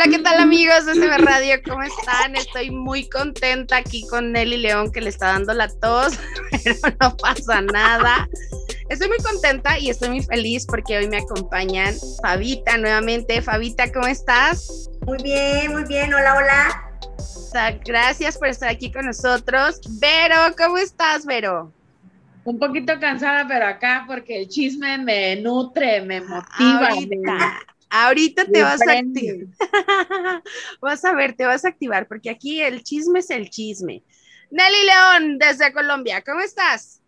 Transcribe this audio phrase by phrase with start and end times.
[0.00, 1.56] Hola, ¿qué tal amigos de CB Radio?
[1.68, 2.36] ¿Cómo están?
[2.36, 6.16] Estoy muy contenta aquí con Nelly León que le está dando la tos,
[6.62, 8.28] pero no pasa nada.
[8.90, 13.42] Estoy muy contenta y estoy muy feliz porque hoy me acompañan Fabita nuevamente.
[13.42, 14.88] Fabita, ¿cómo estás?
[15.04, 16.14] Muy bien, muy bien.
[16.14, 17.78] Hola, hola.
[17.84, 19.80] Gracias por estar aquí con nosotros.
[19.98, 21.72] Vero, ¿cómo estás, Vero?
[22.44, 26.90] Un poquito cansada, pero acá porque el chisme me nutre, me motiva.
[27.90, 29.46] Ahorita, te vas a activar.
[30.80, 34.04] vas a ver, te vas a activar porque aquí el chisme es el chisme.
[34.50, 37.02] Nelly León, desde Colombia, ¿cómo estás?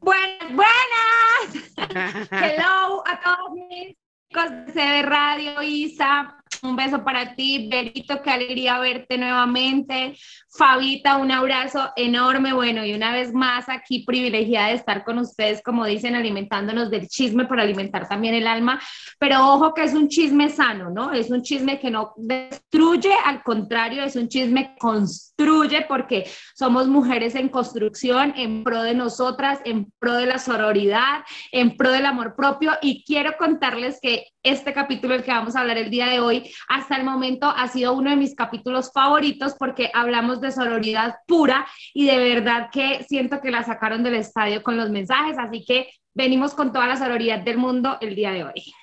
[0.00, 2.28] Buenas, buenas.
[2.30, 3.96] Hello a todos mis
[4.28, 6.39] chicos de Radio, Isa.
[6.62, 10.14] Un beso para ti, Berito, qué alegría verte nuevamente.
[10.48, 12.52] Fabita, un abrazo enorme.
[12.52, 17.08] Bueno, y una vez más aquí privilegiada de estar con ustedes, como dicen, alimentándonos del
[17.08, 18.78] chisme para alimentar también el alma.
[19.18, 21.12] Pero ojo que es un chisme sano, ¿no?
[21.12, 26.88] Es un chisme que no destruye, al contrario, es un chisme que construye porque somos
[26.88, 32.04] mujeres en construcción, en pro de nosotras, en pro de la sororidad, en pro del
[32.04, 32.72] amor propio.
[32.82, 36.39] Y quiero contarles que este capítulo, el que vamos a hablar el día de hoy,
[36.68, 41.66] hasta el momento ha sido uno de mis capítulos favoritos porque hablamos de sororidad pura
[41.94, 45.90] y de verdad que siento que la sacaron del estadio con los mensajes, así que
[46.14, 48.74] venimos con toda la sororidad del mundo el día de hoy.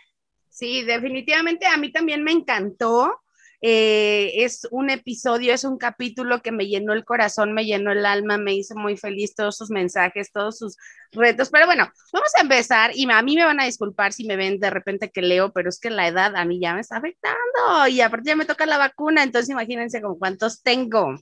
[0.50, 3.22] Sí, definitivamente a mí también me encantó.
[3.62, 8.06] Eh, es un episodio, es un capítulo que me llenó el corazón, me llenó el
[8.06, 10.78] alma, me hizo muy feliz todos sus mensajes, todos sus
[11.12, 11.50] retos.
[11.50, 14.60] Pero bueno, vamos a empezar y a mí me van a disculpar si me ven
[14.60, 17.88] de repente que leo, pero es que la edad a mí ya me está afectando
[17.90, 21.16] y aparte ya me toca la vacuna, entonces imagínense con cuántos tengo.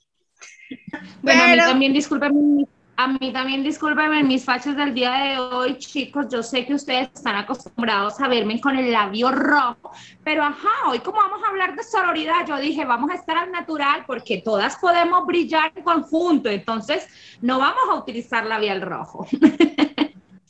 [1.22, 2.66] Bueno, a mí también discúlpenme,
[2.98, 6.28] a mí también discúlpenme mis fachos del día de hoy, chicos.
[6.32, 9.92] Yo sé que ustedes están acostumbrados a verme con el labio rojo,
[10.24, 13.52] pero ajá, hoy como vamos a hablar de sororidad, yo dije, vamos a estar al
[13.52, 17.08] natural porque todas podemos brillar en conjunto, entonces
[17.42, 19.28] no vamos a utilizar labial rojo.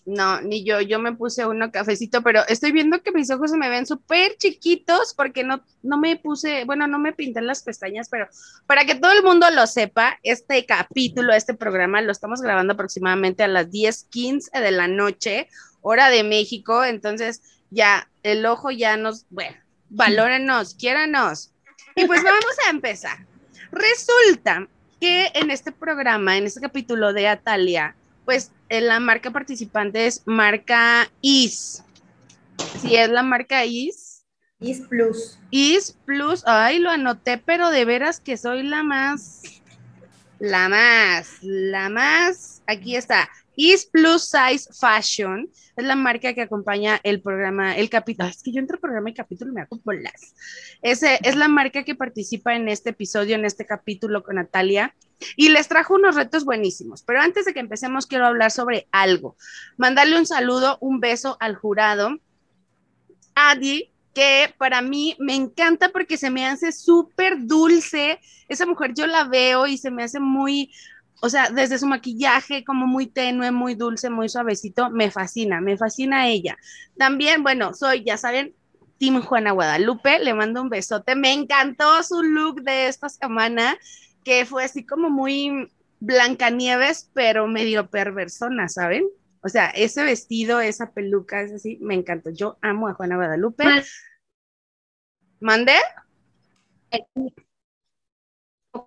[0.05, 3.57] No, ni yo, yo me puse uno cafecito, pero estoy viendo que mis ojos se
[3.57, 8.07] me ven súper chiquitos porque no, no me puse, bueno, no me pinté las pestañas,
[8.09, 8.27] pero
[8.67, 13.43] para que todo el mundo lo sepa, este capítulo, este programa lo estamos grabando aproximadamente
[13.43, 15.49] a las 10:15 de la noche,
[15.81, 19.57] hora de México, entonces ya el ojo ya nos, bueno,
[19.89, 21.51] valórenos, quiéranos.
[21.95, 23.25] Y pues vamos a empezar.
[23.71, 24.67] Resulta
[24.99, 31.09] que en este programa, en este capítulo de Atalia, pues la marca participante es marca
[31.21, 31.83] IS.
[32.81, 34.25] Si es la marca IS.
[34.59, 35.39] IS Plus.
[35.51, 36.43] IS Plus.
[36.45, 39.41] Ay, lo anoté, pero de veras que soy la más.
[40.39, 41.37] La más.
[41.41, 42.61] La más.
[42.67, 43.29] Aquí está.
[43.55, 48.29] Is Plus Size Fashion es la marca que acompaña el programa, el capítulo.
[48.29, 50.33] Es que yo entro programa y capítulo me hago bolas.
[50.81, 54.95] Ese es la marca que participa en este episodio, en este capítulo con Natalia.
[55.35, 57.03] Y les trajo unos retos buenísimos.
[57.03, 59.35] Pero antes de que empecemos, quiero hablar sobre algo.
[59.77, 62.17] Mandarle un saludo, un beso al jurado.
[63.33, 68.19] Adi, que para mí me encanta porque se me hace súper dulce.
[68.47, 70.71] Esa mujer yo la veo y se me hace muy,
[71.21, 75.77] o sea, desde su maquillaje como muy tenue, muy dulce, muy suavecito, me fascina, me
[75.77, 76.57] fascina ella.
[76.97, 78.53] También, bueno, soy, ya saben,
[78.97, 83.77] Team Juana Guadalupe, le mando un besote, me encantó su look de esta semana,
[84.23, 89.05] que fue así como muy Blancanieves, pero medio perversona, ¿saben?
[89.41, 92.31] O sea, ese vestido, esa peluca, es así, me encantó.
[92.31, 93.63] Yo amo a Juana Guadalupe.
[95.39, 95.75] ¿Mandé?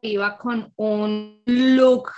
[0.02, 2.10] Iba con un look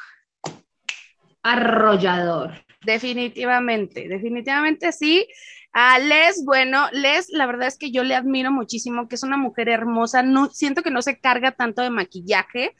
[1.42, 2.52] arrollador.
[2.84, 5.26] Definitivamente, definitivamente sí.
[5.72, 9.36] A Les, bueno, Les, la verdad es que yo le admiro muchísimo, que es una
[9.36, 12.74] mujer hermosa, no, siento que no se carga tanto de maquillaje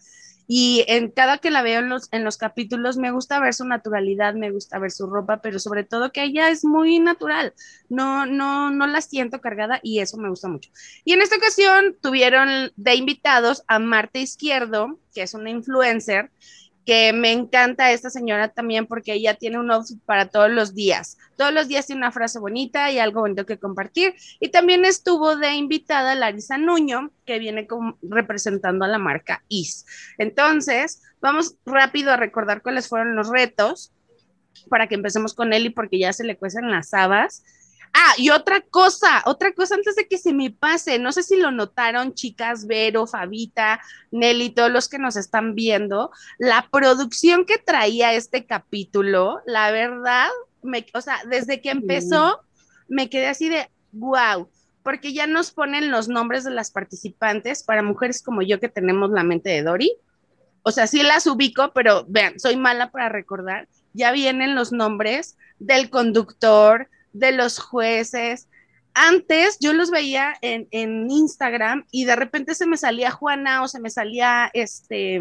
[0.52, 3.64] y en cada que la veo en los, en los capítulos me gusta ver su
[3.64, 7.54] naturalidad, me gusta ver su ropa, pero sobre todo que ella es muy natural,
[7.88, 10.72] no, no, no la siento cargada y eso me gusta mucho.
[11.04, 16.32] Y en esta ocasión tuvieron de invitados a Marta Izquierdo, que es una influencer,
[16.90, 21.18] que me encanta esta señora también porque ella tiene un outfit para todos los días.
[21.36, 24.16] Todos los días tiene una frase bonita y algo bonito que compartir.
[24.40, 27.68] Y también estuvo de invitada Larisa Nuño, que viene
[28.02, 29.86] representando a la marca IS.
[30.18, 33.92] Entonces, vamos rápido a recordar cuáles fueron los retos
[34.68, 37.44] para que empecemos con Eli porque ya se le cuecen las habas.
[37.92, 41.36] Ah, y otra cosa, otra cosa antes de que se me pase, no sé si
[41.36, 43.80] lo notaron, chicas, Vero, Fabita,
[44.12, 50.28] Nelly, todos los que nos están viendo, la producción que traía este capítulo, la verdad,
[50.62, 52.40] me, o sea, desde que empezó,
[52.88, 54.48] me quedé así de, wow,
[54.82, 59.10] porque ya nos ponen los nombres de las participantes para mujeres como yo que tenemos
[59.10, 59.92] la mente de Dory.
[60.62, 63.68] O sea, sí las ubico, pero vean, soy mala para recordar.
[63.92, 68.48] Ya vienen los nombres del conductor, de los jueces.
[68.94, 73.68] Antes yo los veía en, en Instagram y de repente se me salía Juana o
[73.68, 75.20] se me salía este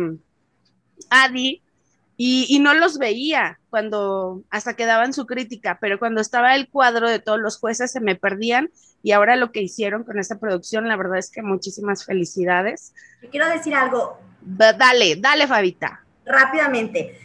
[1.09, 1.62] Adi
[2.21, 7.09] y, no los veía cuando hasta que daban su crítica, pero cuando estaba el cuadro
[7.09, 8.71] de todos los jueces se me perdían
[9.01, 12.94] y ahora lo que hicieron con esta producción, la verdad es que muchísimas felicidades.
[13.31, 14.19] Quiero decir algo.
[14.41, 16.03] Dale, dale, Fabita.
[16.25, 17.18] Rápidamente.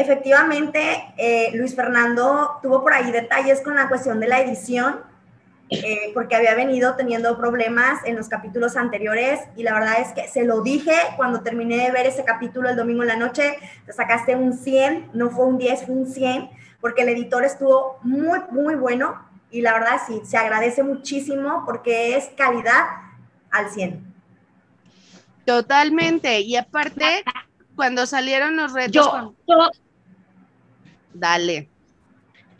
[0.00, 5.00] Efectivamente, eh, Luis Fernando tuvo por ahí detalles con la cuestión de la edición
[5.68, 10.26] eh, porque había venido teniendo problemas en los capítulos anteriores y la verdad es que
[10.26, 13.92] se lo dije cuando terminé de ver ese capítulo el domingo en la noche, te
[13.92, 16.48] sacaste un 100, no fue un 10, fue un 100,
[16.80, 22.16] porque el editor estuvo muy, muy bueno y la verdad sí, se agradece muchísimo porque
[22.16, 22.86] es calidad
[23.50, 24.02] al 100.
[25.44, 27.22] Totalmente, y aparte,
[27.76, 28.92] cuando salieron los retos...
[28.92, 29.70] Yo, yo
[31.12, 31.68] Dale.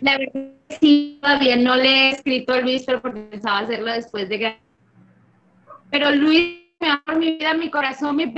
[0.00, 0.50] La verdad
[0.80, 4.60] sí, todavía no le he escrito a Luis, pero pensaba hacerlo después de que...
[5.90, 8.32] Pero Luis, mi amor, mi vida, mi corazón, mi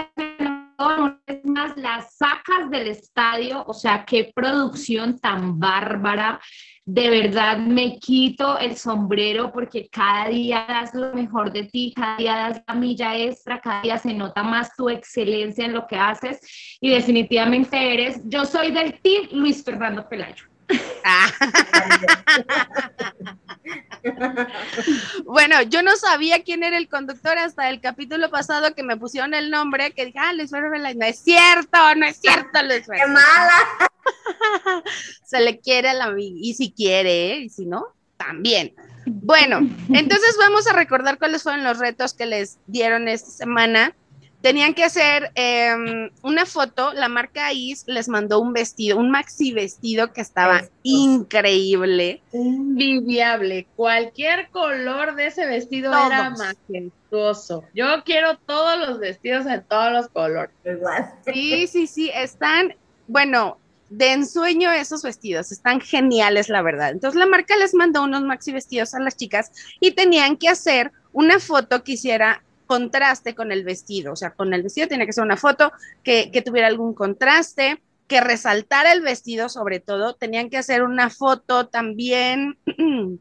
[1.27, 6.41] es más, las sacas del estadio, o sea, qué producción tan bárbara.
[6.85, 12.17] De verdad me quito el sombrero porque cada día das lo mejor de ti, cada
[12.17, 15.97] día das la milla extra, cada día se nota más tu excelencia en lo que
[15.97, 16.41] haces
[16.81, 20.52] y definitivamente eres, yo soy del team Luis Fernando Pelayo.
[25.25, 29.35] bueno, yo no sabía quién era el conductor hasta el capítulo pasado que me pusieron
[29.35, 33.07] el nombre, que dije, ah, Luis Ferrer No es cierto, no es cierto, Luis ¡Qué
[33.07, 33.55] mala!
[35.25, 37.87] Se le quiere a la y si quiere, y si no,
[38.17, 38.75] también.
[39.07, 39.59] Bueno,
[39.93, 43.95] entonces vamos a recordar cuáles fueron los retos que les dieron esta semana
[44.43, 49.53] tenían que hacer em, una foto, la marca IS les mandó un vestido, un maxi
[49.53, 52.21] vestido que estaba increíble.
[52.33, 53.67] Envidiable.
[53.77, 57.65] Cualquier color de ese vestido era majestuoso.
[57.73, 60.51] Yo quiero todos los vestidos en todos los colores.
[61.33, 62.75] Sí, sí, sí, están,
[63.07, 63.59] bueno,
[63.91, 66.91] de ensueño esos vestidos, están geniales, la verdad.
[66.91, 70.91] Entonces la marca les mandó unos maxi vestidos a las chicas y tenían que hacer
[71.13, 72.43] una foto que hiciera
[72.73, 75.73] contraste con el vestido, o sea, con el vestido tiene que ser una foto
[76.03, 81.69] que, tuviera algún contraste, que resaltara el vestido sobre todo, tenían que hacer una foto
[81.69, 82.57] también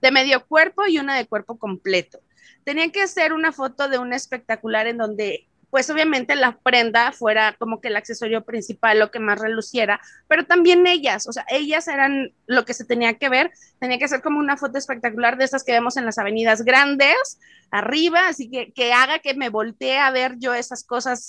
[0.00, 2.20] de medio cuerpo y una de cuerpo completo.
[2.64, 7.56] Tenían que hacer una foto de un espectacular en donde pues obviamente la prenda fuera
[7.58, 11.88] como que el accesorio principal, lo que más reluciera, pero también ellas, o sea, ellas
[11.88, 13.50] eran lo que se tenía que ver,
[13.80, 17.40] tenía que ser como una foto espectacular de esas que vemos en las avenidas grandes,
[17.72, 21.28] arriba, así que que haga que me voltee a ver yo esas cosas,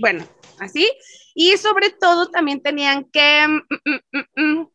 [0.00, 0.24] bueno,
[0.60, 0.88] así,
[1.34, 3.48] y sobre todo también tenían que...
[3.48, 3.62] Mm,
[4.12, 4.68] mm, mm,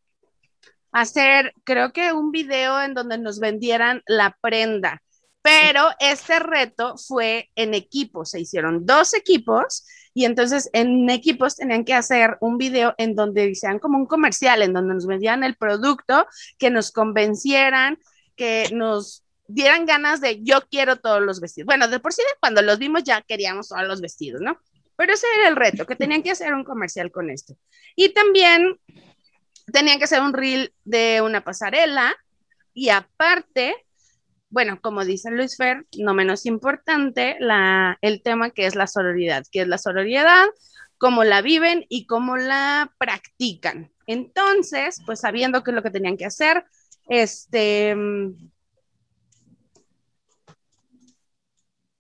[0.92, 5.02] hacer, creo que un video en donde nos vendieran la prenda
[5.42, 11.86] pero este reto fue en equipos, se hicieron dos equipos y entonces en equipos tenían
[11.86, 15.56] que hacer un video en donde hicieran como un comercial, en donde nos vendían el
[15.56, 16.28] producto,
[16.60, 17.98] que nos convencieran,
[18.36, 21.66] que nos dieran ganas de yo quiero todos los vestidos.
[21.66, 24.60] Bueno, de por sí cuando los vimos ya queríamos todos los vestidos, ¿no?
[24.95, 27.56] Pero ese era el reto, que tenían que hacer un comercial con esto.
[27.95, 28.80] Y también
[29.71, 32.16] tenían que hacer un reel de una pasarela
[32.74, 33.76] y aparte
[34.52, 39.46] bueno, como dice Luis Fer, no menos importante, la, el tema que es la sororidad,
[39.50, 40.48] que es la sororidad,
[40.98, 43.92] cómo la viven y cómo la practican.
[44.08, 46.66] Entonces, pues sabiendo qué es lo que tenían que hacer,
[47.08, 47.96] este...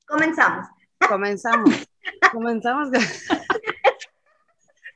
[0.05, 0.67] Comenzamos.
[1.07, 1.87] Comenzamos.
[2.31, 2.89] Comenzamos.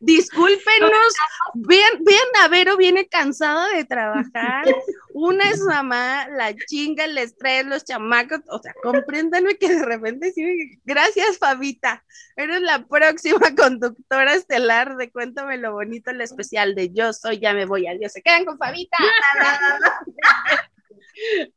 [0.05, 1.13] Discúlpenos,
[1.55, 4.65] vean, vean a Vero, viene cansada de trabajar.
[5.13, 10.31] Una es mamá, la chinga, el estrés, los chamacos, o sea, compréndanme que de repente
[10.31, 12.03] sí, gracias Fabita,
[12.35, 17.53] eres la próxima conductora estelar de Cuéntame lo bonito, el especial de Yo soy, ya
[17.53, 18.97] me voy, adiós, se quedan con Fabita.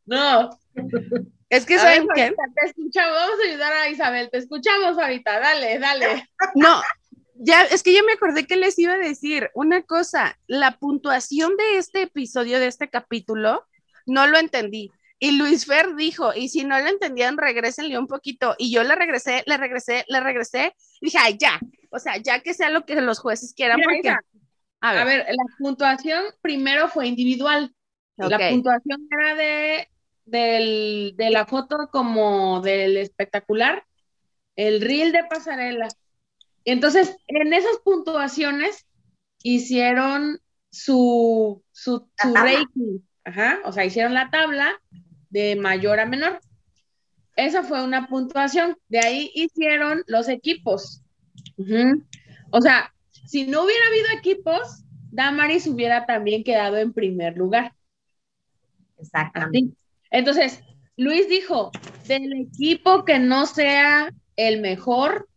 [0.07, 0.51] No.
[1.51, 5.81] Es que saben que te escuchamos, vamos a ayudar a Isabel, te escuchamos Fabita, dale,
[5.81, 6.31] dale.
[6.55, 6.81] No,
[7.39, 11.57] ya, es que yo me acordé que les iba a decir una cosa, la puntuación
[11.57, 13.65] de este episodio, de este capítulo,
[14.07, 14.91] no lo entendí.
[15.21, 18.55] Y Luis Fer dijo, y si no lo entendían, regrésenle un poquito.
[18.57, 20.75] Y yo le regresé, le regresé, le regresé.
[21.01, 21.59] Y dije, ay, ya.
[21.91, 23.81] O sea, ya que sea lo que los jueces quieran.
[23.83, 24.15] porque...
[24.81, 25.27] a, ver.
[25.29, 27.75] la puntuación primero fue individual.
[28.17, 29.89] La puntuación era de
[30.31, 33.85] del, de la foto como del espectacular,
[34.57, 35.89] el reel de pasarela.
[36.71, 38.87] Entonces, en esas puntuaciones
[39.43, 44.81] hicieron su, su, su ranking, Ajá, o sea, hicieron la tabla
[45.31, 46.41] de mayor a menor.
[47.37, 48.77] Esa fue una puntuación.
[48.89, 51.03] De ahí hicieron los equipos.
[52.51, 52.93] O sea,
[53.27, 57.75] si no hubiera habido equipos, Damaris hubiera también quedado en primer lugar.
[58.99, 59.77] Exactamente.
[60.11, 60.63] Entonces,
[60.97, 61.71] Luis dijo,
[62.07, 65.29] del equipo que no sea el mejor,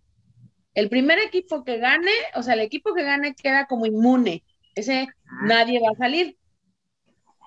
[0.73, 4.43] el primer equipo que gane, o sea, el equipo que gane queda como inmune.
[4.75, 5.07] Ese
[5.43, 6.37] nadie va a salir.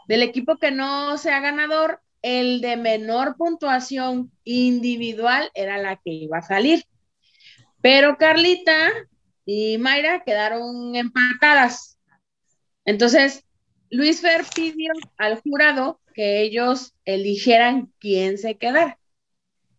[0.09, 6.39] Del equipo que no sea ganador, el de menor puntuación individual era la que iba
[6.39, 6.85] a salir.
[7.81, 8.91] Pero Carlita
[9.47, 11.99] y Mayra quedaron empatadas.
[12.85, 13.45] Entonces,
[13.91, 18.99] Luis Fer pidió al jurado que ellos eligieran quién se quedara.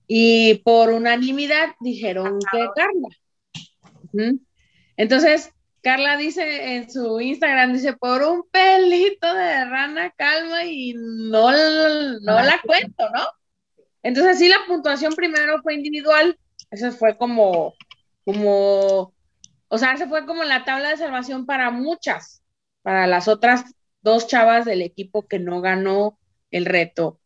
[0.08, 3.10] Y por unanimidad dijeron que Carla.
[4.98, 11.52] Entonces, Carla dice en su Instagram, dice, por un pelito de rana calma y no,
[11.52, 13.24] no la cuento, ¿no?
[14.02, 16.40] Entonces sí, la puntuación primero fue individual,
[16.72, 17.76] eso fue como,
[18.24, 19.14] como,
[19.68, 22.44] o sea, esa fue como la tabla de salvación para muchas,
[22.82, 23.64] para las otras
[24.02, 26.18] dos chavas del equipo que no ganó
[26.52, 27.20] el reto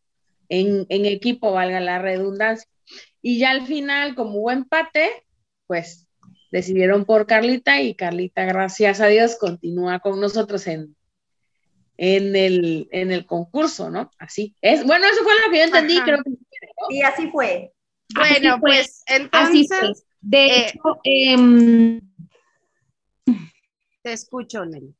[0.50, 2.68] en, en equipo, valga la redundancia.
[3.22, 5.10] Y ya al final, como hubo empate,
[5.66, 6.09] pues
[6.50, 10.96] decidieron por Carlita y Carlita, gracias a Dios, continúa con nosotros en,
[11.96, 14.10] en, el, en el concurso, ¿no?
[14.18, 14.84] Así es.
[14.84, 16.30] Bueno, eso fue lo que yo entendí, creo que.
[16.88, 17.72] Sí, así fue.
[18.14, 20.04] Bueno, pues entonces.
[20.22, 22.00] De eh, hecho, em,
[24.02, 24.94] te escucho, Nelly.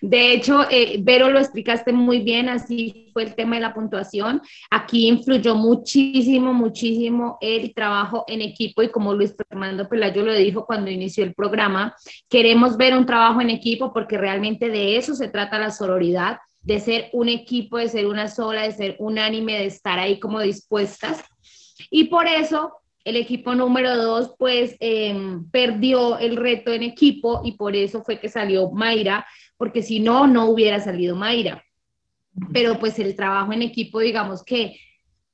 [0.00, 4.40] De hecho, eh, Vero lo explicaste muy bien, así fue el tema de la puntuación.
[4.70, 10.64] Aquí influyó muchísimo, muchísimo el trabajo en equipo y como Luis Fernando Pelayo lo dijo
[10.64, 11.94] cuando inició el programa,
[12.30, 16.80] queremos ver un trabajo en equipo porque realmente de eso se trata la sororidad, de
[16.80, 21.22] ser un equipo, de ser una sola, de ser unánime, de estar ahí como dispuestas.
[21.90, 27.52] Y por eso el equipo número dos, pues, em, perdió el reto en equipo y
[27.52, 29.26] por eso fue que salió Mayra
[29.56, 31.64] porque si no, no hubiera salido Mayra.
[32.52, 34.78] Pero pues el trabajo en equipo, digamos que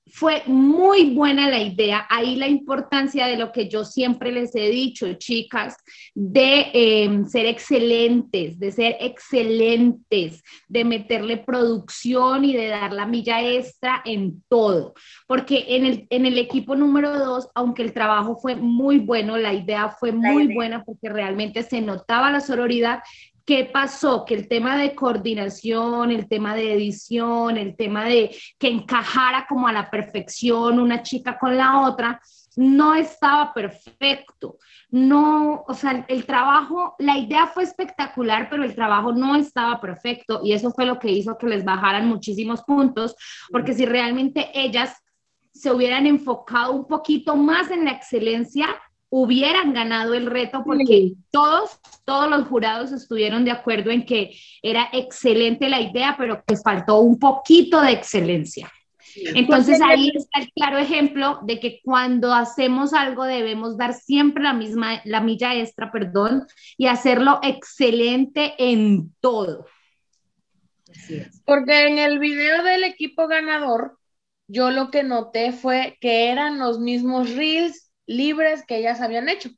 [0.09, 2.07] fue muy buena la idea.
[2.09, 5.77] Ahí la importancia de lo que yo siempre les he dicho, chicas,
[6.15, 13.43] de em, ser excelentes, de ser excelentes, de meterle producción y de dar la milla
[13.43, 14.95] extra en todo.
[15.27, 19.55] Porque en el, en el equipo número dos, aunque el trabajo fue muy bueno, la
[19.55, 23.01] idea fue muy buena porque realmente se notaba la sororidad
[23.47, 24.25] ¿Qué pasó?
[24.25, 29.69] Que el tema de coordinación, el tema de edición, el tema de que encajara como
[29.69, 32.21] a la perfección una chica con la otra,
[32.57, 34.59] no estaba perfecto.
[34.91, 40.41] No, o sea, el trabajo, la idea fue espectacular, pero el trabajo no estaba perfecto
[40.43, 43.15] y eso fue lo que hizo que les bajaran muchísimos puntos,
[43.53, 44.97] porque si realmente ellas
[45.53, 48.67] se hubieran enfocado un poquito más en la excelencia,
[49.09, 54.89] hubieran ganado el reto porque todos, todos los jurados estuvieron de acuerdo en que era
[54.93, 58.71] excelente la idea, pero que faltó un poquito de excelencia.
[59.35, 64.53] Entonces ahí está el claro ejemplo de que cuando hacemos algo debemos dar siempre la
[64.53, 66.47] misma, la milla extra, perdón,
[66.77, 69.67] y hacerlo excelente en todo.
[71.45, 73.99] Porque en el video del equipo ganador,
[74.49, 79.51] yo lo que noté fue que eran los mismos reels libres que ellas habían hecho.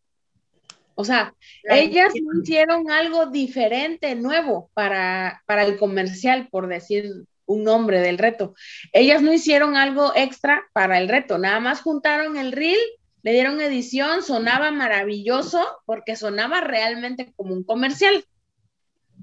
[0.94, 7.62] O sea, ellas no hicieron algo diferente, nuevo para, para el comercial, por decir un
[7.62, 8.54] nombre del reto.
[8.92, 12.78] Ellas no hicieron algo extra para el reto, nada más juntaron el reel,
[13.22, 18.24] le dieron edición, sonaba maravilloso porque sonaba realmente como un comercial.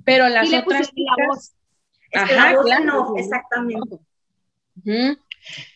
[0.06, 1.56] Pero las otras la voz.
[2.14, 4.00] Ajá, no, exactamente.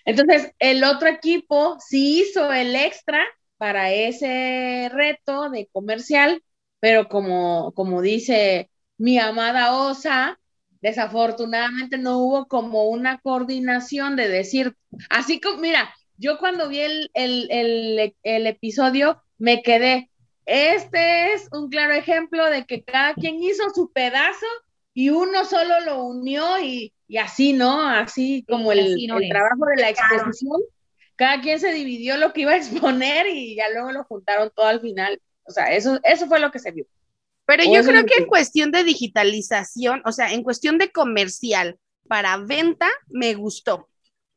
[0.06, 3.22] Entonces, el otro equipo sí hizo el extra
[3.60, 6.42] para ese reto de comercial,
[6.80, 10.40] pero como, como dice mi amada Osa,
[10.82, 14.78] desafortunadamente no hubo como una coordinación de decir,
[15.10, 20.10] así como, mira, yo cuando vi el, el, episodio me quedé,
[20.46, 24.48] este es un claro ejemplo de que cada quien hizo su pedazo
[24.94, 27.86] y uno solo lo unió y, así, ¿no?
[27.86, 28.96] Así como el,
[29.30, 30.62] trabajo de la exposición
[31.20, 34.68] cada quien se dividió lo que iba a exponer y ya luego lo juntaron todo
[34.68, 35.22] al final.
[35.44, 36.86] O sea, eso, eso fue lo que se vio.
[37.46, 42.38] Pero yo creo que en cuestión de digitalización, o sea, en cuestión de comercial para
[42.38, 43.90] venta me gustó.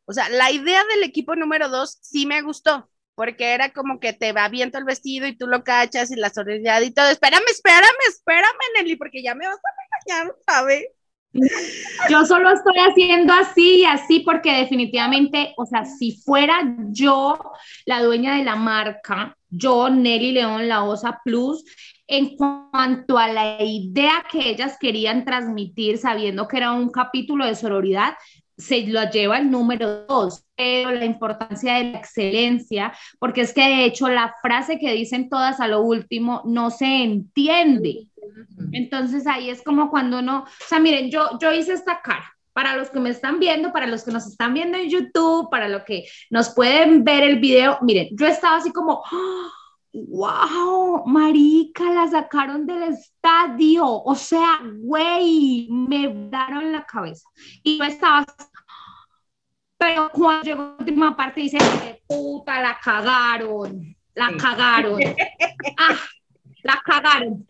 [0.06, 4.12] O sea, la idea del equipo número dos sí me gustó, porque era como que
[4.12, 7.10] te va viento el vestido y tú lo cachas y la soledad y todo.
[7.10, 10.86] Espérame, espérame, espérame, Nelly, porque ya me vas a regañar, ¿sabes?
[12.10, 17.38] Yo solo estoy haciendo así y así porque definitivamente, o sea, si fuera yo
[17.86, 21.64] la dueña de la marca, yo, Nelly León, la OSA Plus,
[22.06, 27.54] en cuanto a la idea que ellas querían transmitir, sabiendo que era un capítulo de
[27.54, 28.14] sororidad,
[28.58, 33.62] se lo lleva el número dos, pero la importancia de la excelencia, porque es que
[33.62, 38.08] de hecho la frase que dicen todas a lo último no se entiende.
[38.72, 42.24] Entonces ahí es como cuando uno, o sea, miren, yo, yo hice esta cara.
[42.54, 45.70] Para los que me están viendo, para los que nos están viendo en YouTube, para
[45.70, 49.02] los que nos pueden ver el video, miren, yo estaba así como,
[49.92, 53.86] wow, marica, la sacaron del estadio.
[53.86, 57.26] O sea, güey, me daron la cabeza.
[57.62, 58.26] Y yo estaba
[59.82, 61.58] pero cuando llegó la última parte dice,
[62.06, 65.00] puta, la cagaron, la cagaron.
[65.76, 65.96] Ah,
[66.62, 67.44] la cagaron.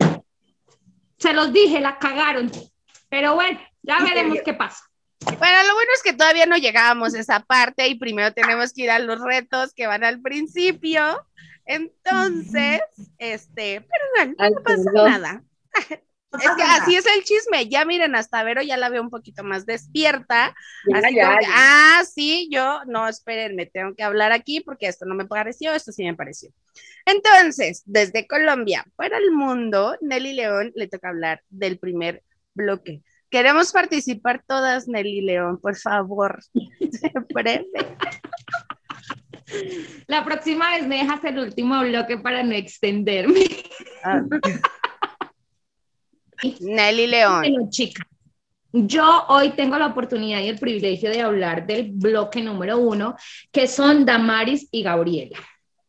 [1.17, 2.51] Se los dije, la cagaron.
[3.09, 4.83] Pero bueno, ya veremos qué pasa.
[5.25, 8.83] Bueno, lo bueno es que todavía no llegábamos a esa parte y primero tenemos que
[8.83, 11.25] ir a los retos que van al principio.
[11.65, 12.81] Entonces,
[13.17, 15.43] este, pero bueno, no pasa nada.
[16.33, 17.69] Es que así es el chisme.
[17.69, 20.55] Ya miren, hasta Vero ya la veo un poquito más despierta.
[21.53, 25.91] ah, sí, yo, no, espérenme, tengo que hablar aquí porque esto no me pareció, esto
[25.91, 26.49] sí me pareció.
[27.05, 32.23] Entonces, desde Colombia para el mundo, Nelly León le toca hablar del primer
[32.53, 33.01] bloque.
[33.29, 36.39] Queremos participar todas, Nelly León, por favor.
[40.07, 43.45] La próxima vez me dejas el último bloque para no extenderme.
[44.03, 44.21] Ah.
[46.59, 47.69] Nelly León.
[47.69, 48.07] chica,
[48.71, 53.15] yo hoy tengo la oportunidad y el privilegio de hablar del bloque número uno,
[53.51, 55.37] que son Damaris y Gabriela.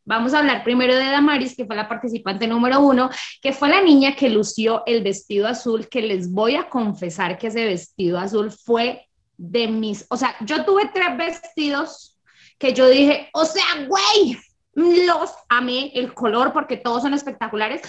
[0.04, 3.08] Vamos a hablar primero de Damaris, que fue la participante número uno,
[3.40, 7.46] que fue la niña que lució el vestido azul, que les voy a confesar que
[7.46, 12.18] ese vestido azul fue de mis, o sea, yo tuve tres vestidos
[12.58, 14.36] que yo dije, o sea, güey,
[14.74, 17.82] los amé, el color, porque todos son espectaculares,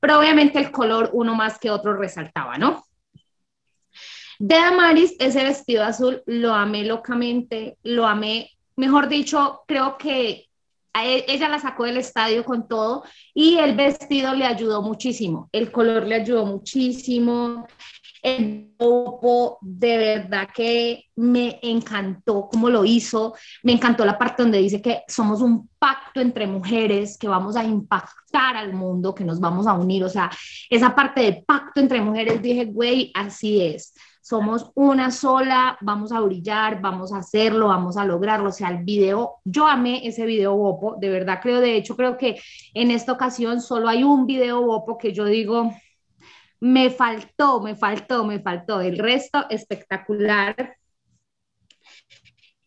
[0.00, 2.84] pero obviamente el color uno más que otro resaltaba, ¿no?
[4.38, 10.48] De Damaris, ese vestido azul lo amé locamente, lo amé, mejor dicho, creo que
[10.94, 13.02] e, ella la sacó del estadio con todo
[13.34, 17.66] y el vestido le ayudó muchísimo, el color le ayudó muchísimo,
[18.22, 24.58] el grupo de verdad que me encantó cómo lo hizo, me encantó la parte donde
[24.58, 29.40] dice que somos un pacto entre mujeres, que vamos a impactar al mundo, que nos
[29.40, 30.30] vamos a unir, o sea,
[30.70, 33.94] esa parte de pacto entre mujeres, dije, güey, así es,
[34.28, 38.84] somos una sola, vamos a brillar, vamos a hacerlo, vamos a lograrlo, o sea, el
[38.84, 42.38] video, yo amé ese video Bopo, de verdad creo, de hecho creo que
[42.74, 45.72] en esta ocasión solo hay un video Bopo que yo digo,
[46.60, 48.80] me faltó, me faltó, me faltó.
[48.80, 50.76] El resto espectacular.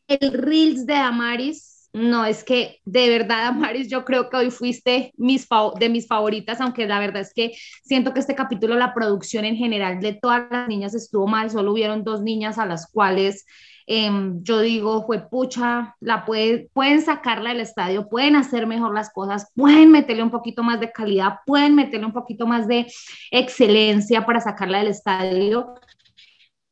[0.07, 5.13] El Reels de Amaris, no, es que de verdad, Amaris, yo creo que hoy fuiste
[5.17, 5.47] mis
[5.79, 9.55] de mis favoritas, aunque la verdad es que siento que este capítulo, la producción en
[9.55, 13.45] general de todas las niñas estuvo mal, solo hubieron dos niñas a las cuales
[13.87, 19.11] Em, yo digo, fue pucha, la puede, pueden sacarla del estadio, pueden hacer mejor las
[19.11, 22.87] cosas, pueden meterle un poquito más de calidad, pueden meterle un poquito más de
[23.31, 25.75] excelencia para sacarla del estadio.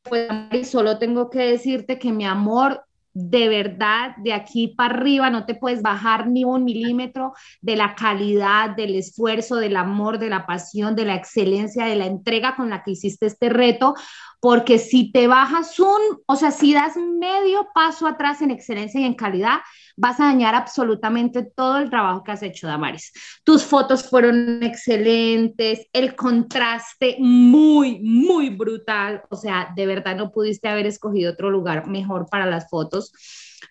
[0.03, 5.45] Pues solo tengo que decirte que mi amor, de verdad, de aquí para arriba no
[5.45, 10.45] te puedes bajar ni un milímetro de la calidad, del esfuerzo, del amor, de la
[10.45, 13.93] pasión, de la excelencia, de la entrega con la que hiciste este reto,
[14.39, 19.05] porque si te bajas un, o sea, si das medio paso atrás en excelencia y
[19.05, 19.59] en calidad,
[19.97, 23.11] vas a dañar absolutamente todo el trabajo que has hecho, Damaris.
[23.43, 30.69] Tus fotos fueron excelentes, el contraste muy, muy brutal, o sea, de verdad no pudiste
[30.69, 33.11] haber escogido otro lugar mejor para las fotos.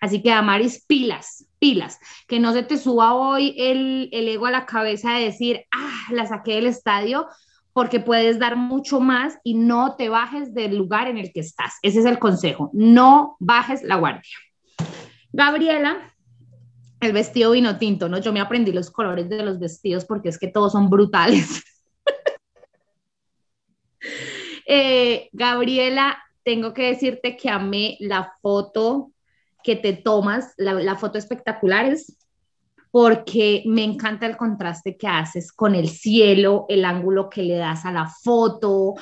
[0.01, 4.51] Así que, Damaris, pilas, pilas, que no se te suba hoy el, el ego a
[4.51, 7.27] la cabeza de decir, ah, la saqué del estadio,
[7.73, 11.73] porque puedes dar mucho más y no te bajes del lugar en el que estás.
[11.81, 14.23] Ese es el consejo, no bajes la guardia.
[15.31, 16.13] Gabriela,
[16.99, 18.17] el vestido vino tinto, ¿no?
[18.17, 21.63] Yo me aprendí los colores de los vestidos porque es que todos son brutales.
[24.71, 29.11] Eh, Gabriela, tengo que decirte que amé la foto
[29.63, 32.15] que te tomas, la, la foto espectacular es
[32.91, 37.85] porque me encanta el contraste que haces con el cielo, el ángulo que le das
[37.85, 38.95] a la foto,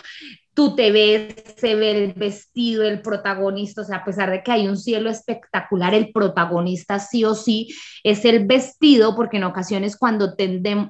[0.58, 4.52] tú te ves, se ve el vestido del protagonista, o sea, a pesar de que
[4.52, 7.70] hay un cielo espectacular, el protagonista sí o sí
[8.04, 10.90] es el vestido, porque en ocasiones cuando tendemos,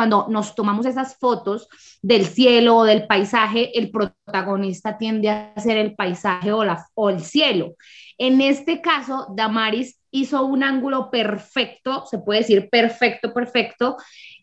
[0.00, 1.68] cuando nos tomamos esas fotos
[2.00, 7.10] del cielo o del paisaje, el protagonista tiende a ser el paisaje o, la, o
[7.10, 7.74] el cielo.
[8.16, 13.98] En este caso, Damaris hizo un ángulo perfecto, se puede decir perfecto, perfecto,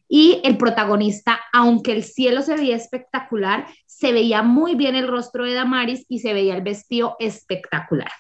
[0.07, 5.43] y el protagonista, aunque el cielo se veía espectacular, se veía muy bien el rostro
[5.43, 8.11] de Damaris y se veía el vestido espectacular.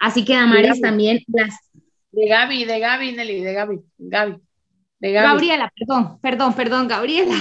[0.00, 1.54] Así que Damaris también las...
[2.10, 4.45] De Gaby, de Gaby, Nelly, de Gaby, Gaby.
[5.00, 7.36] Gabriela, perdón, perdón, perdón, Gabriela.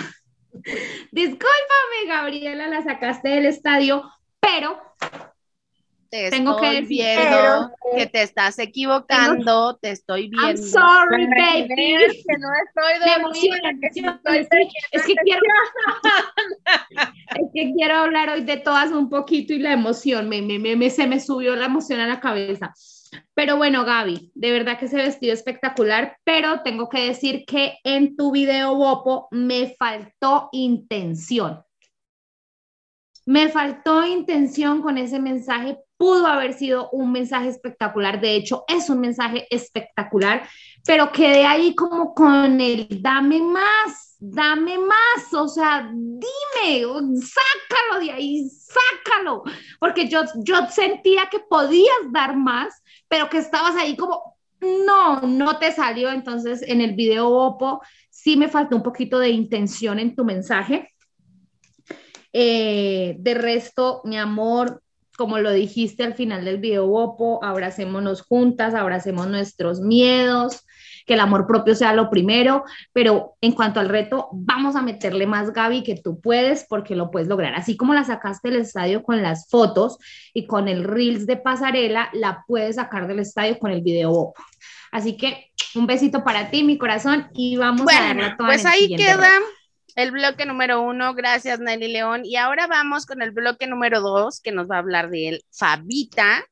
[1.12, 4.04] Discúlpame, Gabriela, la sacaste del estadio,
[4.40, 4.80] pero
[6.24, 10.48] te tengo que decir viendo que te estás equivocando, te estoy viendo.
[10.48, 11.68] I'm sorry, baby.
[12.26, 13.08] Que no estoy
[14.92, 15.42] es, que quiero,
[17.36, 20.90] es que quiero hablar hoy de todas un poquito y la emoción, me, me, me,
[20.90, 22.74] se me subió la emoción a la cabeza.
[23.34, 28.16] Pero bueno, Gaby, de verdad que ese vestido espectacular, pero tengo que decir que en
[28.16, 31.62] tu video, Bopo, me faltó intención.
[33.26, 35.80] Me faltó intención con ese mensaje.
[35.98, 38.20] Pudo haber sido un mensaje espectacular.
[38.20, 40.48] De hecho, es un mensaje espectacular,
[40.86, 45.34] pero quedé ahí como con el dame más, dame más.
[45.34, 49.44] O sea, dime, sácalo de ahí, sácalo.
[49.80, 54.36] Porque yo, yo sentía que podías dar más, pero que estabas ahí como,
[54.86, 56.12] no, no te salió.
[56.12, 60.92] Entonces, en el video Oppo sí me faltó un poquito de intención en tu mensaje.
[62.34, 64.84] Eh, de resto, mi amor,
[65.18, 70.66] como lo dijiste al final del video Oppo, abracémonos juntas, abracemos nuestros miedos,
[71.06, 75.28] que el amor propio sea lo primero, pero en cuanto al reto, vamos a meterle
[75.28, 77.54] más, Gaby, que tú puedes, porque lo puedes lograr.
[77.54, 79.98] Así como la sacaste del estadio con las fotos
[80.34, 84.34] y con el Reels de pasarela, la puedes sacar del estadio con el video
[84.92, 88.96] Así que un besito para ti, mi corazón, y vamos a darle toda Pues ahí
[88.96, 89.30] queda.
[89.96, 92.26] El bloque número uno, gracias Nelly León.
[92.26, 95.46] Y ahora vamos con el bloque número dos, que nos va a hablar de él,
[95.52, 96.44] Fabita,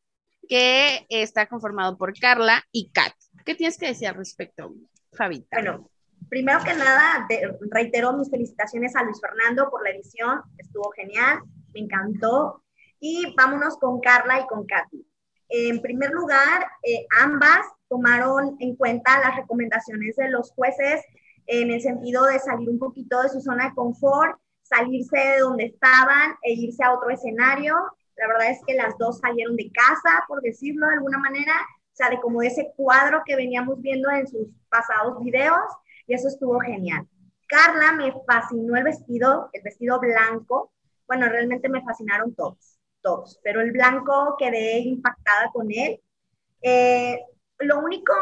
[0.47, 3.12] que está conformado por Carla y Kat.
[3.45, 4.73] ¿Qué tienes que decir al respecto,
[5.12, 5.58] Fabita?
[5.58, 5.89] Bueno,
[6.29, 7.27] primero que nada,
[7.69, 11.39] reitero mis felicitaciones a Luis Fernando por la edición, estuvo genial,
[11.73, 12.63] me encantó.
[13.01, 15.06] Y vámonos con Carla y con Katy.
[15.49, 21.01] En primer lugar, eh, ambas tomaron en cuenta las recomendaciones de los jueces
[21.47, 25.65] en el sentido de salir un poquito de su zona de confort, salirse de donde
[25.65, 27.75] estaban e irse a otro escenario.
[28.15, 31.95] La verdad es que las dos salieron de casa, por decirlo de alguna manera, o
[31.95, 35.62] sea, de como ese cuadro que veníamos viendo en sus pasados videos,
[36.08, 37.08] y eso estuvo genial.
[37.47, 40.71] Carla me fascinó el vestido, el vestido blanco.
[41.08, 46.01] Bueno, realmente me fascinaron todos, todos, pero el blanco quedé impactada con él.
[46.62, 47.19] Eh,
[47.60, 48.13] lo único,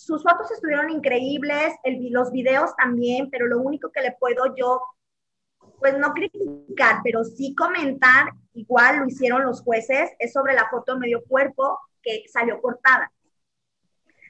[0.00, 4.80] sus fotos estuvieron increíbles, el, los videos también, pero lo único que le puedo yo,
[5.78, 10.98] pues no criticar, pero sí comentar, igual lo hicieron los jueces, es sobre la foto
[10.98, 13.12] medio cuerpo que salió cortada.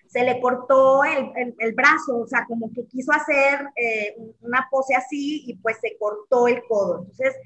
[0.08, 4.96] Se le cortó el, el, brazo, o sea, como que quiso hacer eh, una pose
[4.96, 7.02] así y pues se cortó el codo.
[7.02, 7.36] Entonces,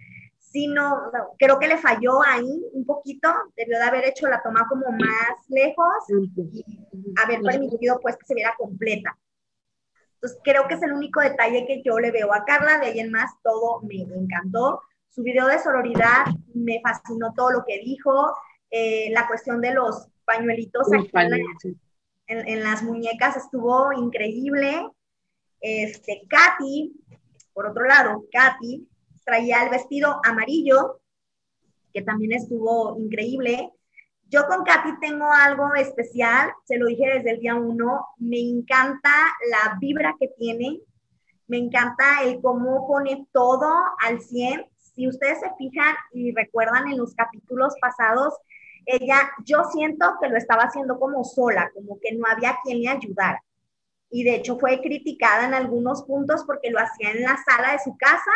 [0.55, 4.69] sí, no, creo que le falló ahí un poquito, debió de haber hecho la toma
[4.69, 5.93] como más lejos
[6.53, 6.64] y
[7.21, 9.19] haber permitido pues que se viera completa.
[10.14, 13.01] Entonces, creo que es el único detalle que yo le veo a Carla, de ahí
[13.01, 14.81] en más todo me encantó.
[15.11, 18.33] Su video de sororidad me fascinó todo lo que dijo,
[18.71, 21.11] eh, la cuestión de los pañuelitos aquí
[22.29, 24.88] en, las muñecas estuvo increíble.
[25.61, 26.95] Este, Katy,
[27.53, 28.88] por otro lado, Katy
[29.24, 31.00] traía el vestido amarillo,
[31.92, 33.70] que también estuvo increíble.
[34.28, 39.10] Yo con Katy tengo algo especial, se lo dije desde el día uno, me encanta
[39.50, 40.80] la vibra que tiene,
[41.46, 44.66] me encanta el cómo pone todo al 100.
[44.78, 48.34] Si ustedes se fijan y recuerdan en los capítulos pasados,
[48.87, 52.88] ella, yo siento que lo estaba haciendo como sola, como que no había quien le
[52.88, 53.42] ayudara.
[54.10, 57.78] Y de hecho fue criticada en algunos puntos porque lo hacía en la sala de
[57.80, 58.30] su casa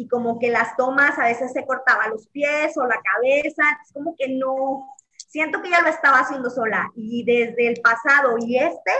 [0.00, 3.92] y como que las tomas a veces se cortaba los pies o la cabeza, es
[3.92, 4.86] como que no,
[5.28, 6.90] siento que ella lo estaba haciendo sola.
[6.96, 8.92] Y desde el pasado y este,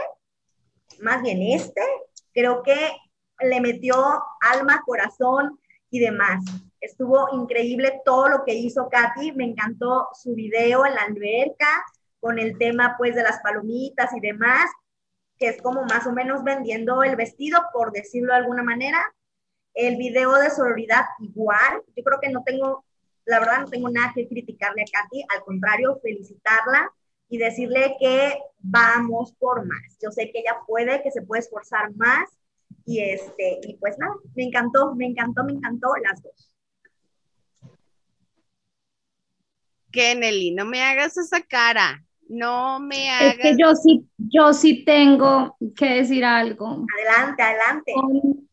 [1.00, 1.80] más bien este,
[2.34, 2.76] creo que
[3.40, 3.94] le metió
[4.42, 5.58] alma, corazón
[5.88, 6.44] y demás.
[6.82, 11.82] Estuvo increíble todo lo que hizo Katy, me encantó su video en la alberca
[12.20, 14.70] con el tema pues de las palomitas y demás,
[15.38, 19.02] que es como más o menos vendiendo el vestido, por decirlo de alguna manera.
[19.74, 22.84] El video de sororidad igual, yo creo que no tengo
[23.30, 26.90] la verdad no tengo nada que criticarle a Katy, al contrario, felicitarla
[27.28, 29.98] y decirle que vamos por más.
[30.02, 32.28] Yo sé que ella puede, que se puede esforzar más
[32.84, 36.54] y este y pues nada, me encantó, me encantó, me encantó las dos.
[39.92, 42.04] Kennedy, no me hagas esa cara.
[42.28, 43.34] No me hagas.
[43.34, 46.86] Es que yo sí, yo sí tengo que decir algo.
[46.96, 47.92] Adelante, adelante.
[47.92, 48.48] Con,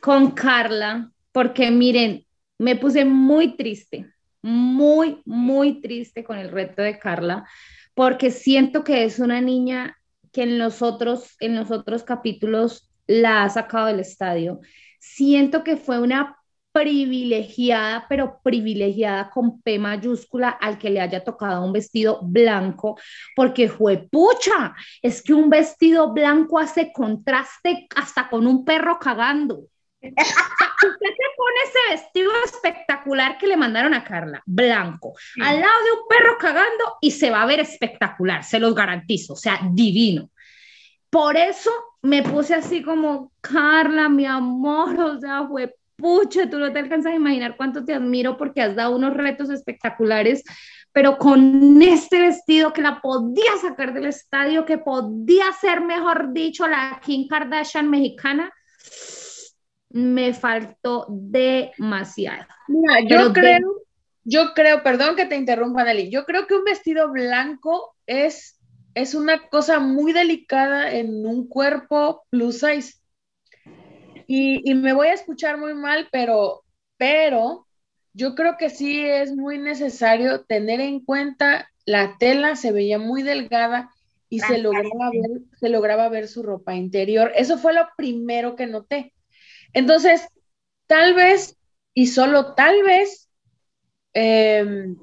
[0.00, 2.24] con Carla, porque miren,
[2.58, 4.10] me puse muy triste,
[4.42, 7.46] muy, muy triste con el reto de Carla,
[7.94, 9.96] porque siento que es una niña
[10.32, 14.60] que en los otros, en los otros capítulos la ha sacado del estadio.
[15.00, 16.36] Siento que fue una
[16.72, 22.98] privilegiada, pero privilegiada con P mayúscula al que le haya tocado un vestido blanco,
[23.34, 29.68] porque fue pucha, es que un vestido blanco hace contraste hasta con un perro cagando.
[30.08, 35.92] Usted se pone ese vestido espectacular que le mandaron a Carla, blanco, al lado de
[35.92, 40.30] un perro cagando y se va a ver espectacular, se los garantizo, o sea, divino.
[41.10, 41.70] Por eso
[42.02, 47.12] me puse así como, Carla, mi amor, o sea, fue pucha, tú no te alcanzas
[47.12, 50.44] a imaginar cuánto te admiro porque has dado unos retos espectaculares,
[50.92, 56.66] pero con este vestido que la podía sacar del estadio, que podía ser, mejor dicho,
[56.66, 58.52] la Kim Kardashian mexicana,
[59.90, 62.46] me faltó demasiado.
[62.68, 63.82] Mira, yo creo,
[64.24, 68.58] yo creo, perdón que te interrumpa, Nelly, yo creo que un vestido blanco es,
[68.94, 72.94] es una cosa muy delicada en un cuerpo plus size.
[74.26, 76.64] Y, me voy a escuchar muy mal, pero,
[76.96, 77.66] pero
[78.12, 83.22] yo creo que sí es muy necesario tener en cuenta la tela, se veía muy
[83.22, 83.90] delgada
[84.28, 87.30] y se lograba, ver, se lograba ver su ropa interior.
[87.36, 89.12] Eso fue lo primero que noté.
[89.72, 90.26] Entonces,
[90.86, 91.56] tal vez,
[91.94, 93.28] y solo tal vez,
[94.12, 94.96] em,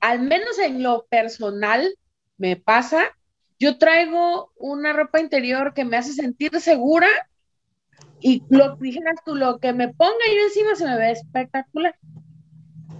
[0.00, 1.94] al menos en lo personal,
[2.38, 3.04] me pasa,
[3.58, 7.08] yo traigo una ropa interior que me hace sentir segura
[8.20, 11.94] y lo dijeras tú, lo que me ponga yo encima se me ve espectacular.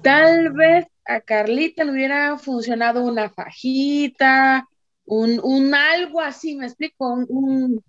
[0.03, 4.67] Tal vez a Carlita le hubiera funcionado una fajita,
[5.05, 7.83] un, algo así, me explico, un,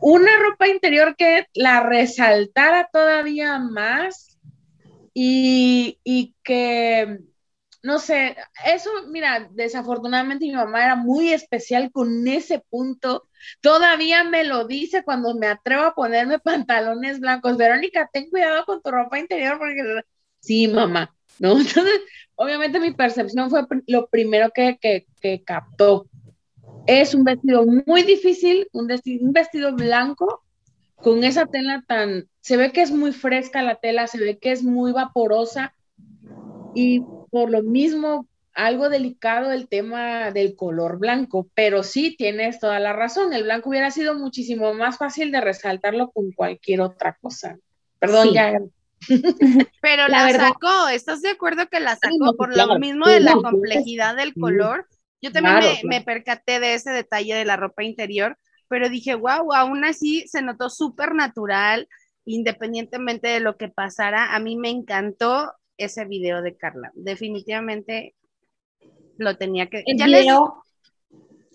[0.00, 4.38] una ropa interior que la resaltara todavía más
[5.14, 7.18] y, y que
[7.82, 13.28] no sé, eso, mira, desafortunadamente mi mamá era muy especial con ese punto.
[13.60, 17.56] Todavía me lo dice cuando me atrevo a ponerme pantalones blancos.
[17.56, 20.02] Verónica, ten cuidado con tu ropa interior porque
[20.40, 21.52] sí, mamá, ¿no?
[21.60, 22.00] Entonces,
[22.34, 26.07] obviamente mi percepción fue lo primero que, que, captó.
[26.88, 30.42] Es un vestido muy difícil, un vestido, un vestido blanco
[30.96, 34.52] con esa tela tan, se ve que es muy fresca la tela, se ve que
[34.52, 35.74] es muy vaporosa
[36.74, 42.80] y por lo mismo algo delicado el tema del color blanco, pero sí tienes toda
[42.80, 47.58] la razón, el blanco hubiera sido muchísimo más fácil de resaltarlo con cualquier otra cosa.
[47.98, 48.58] Perdón, ya.
[49.82, 54.16] Pero la, sacó, ¿estás de acuerdo que la sacó por lo mismo de la complejidad
[54.16, 54.86] del color?
[55.20, 59.84] Yo también me, percaté de ese detalle de la ropa interior, pero dije, wow, aún
[59.84, 61.88] así se notó súper natural,
[62.24, 64.34] independientemente de lo que pasara.
[64.34, 66.92] A mí me encantó ese video de Carla.
[66.94, 68.14] Definitivamente
[69.16, 69.82] lo tenía que...
[69.86, 70.62] El video,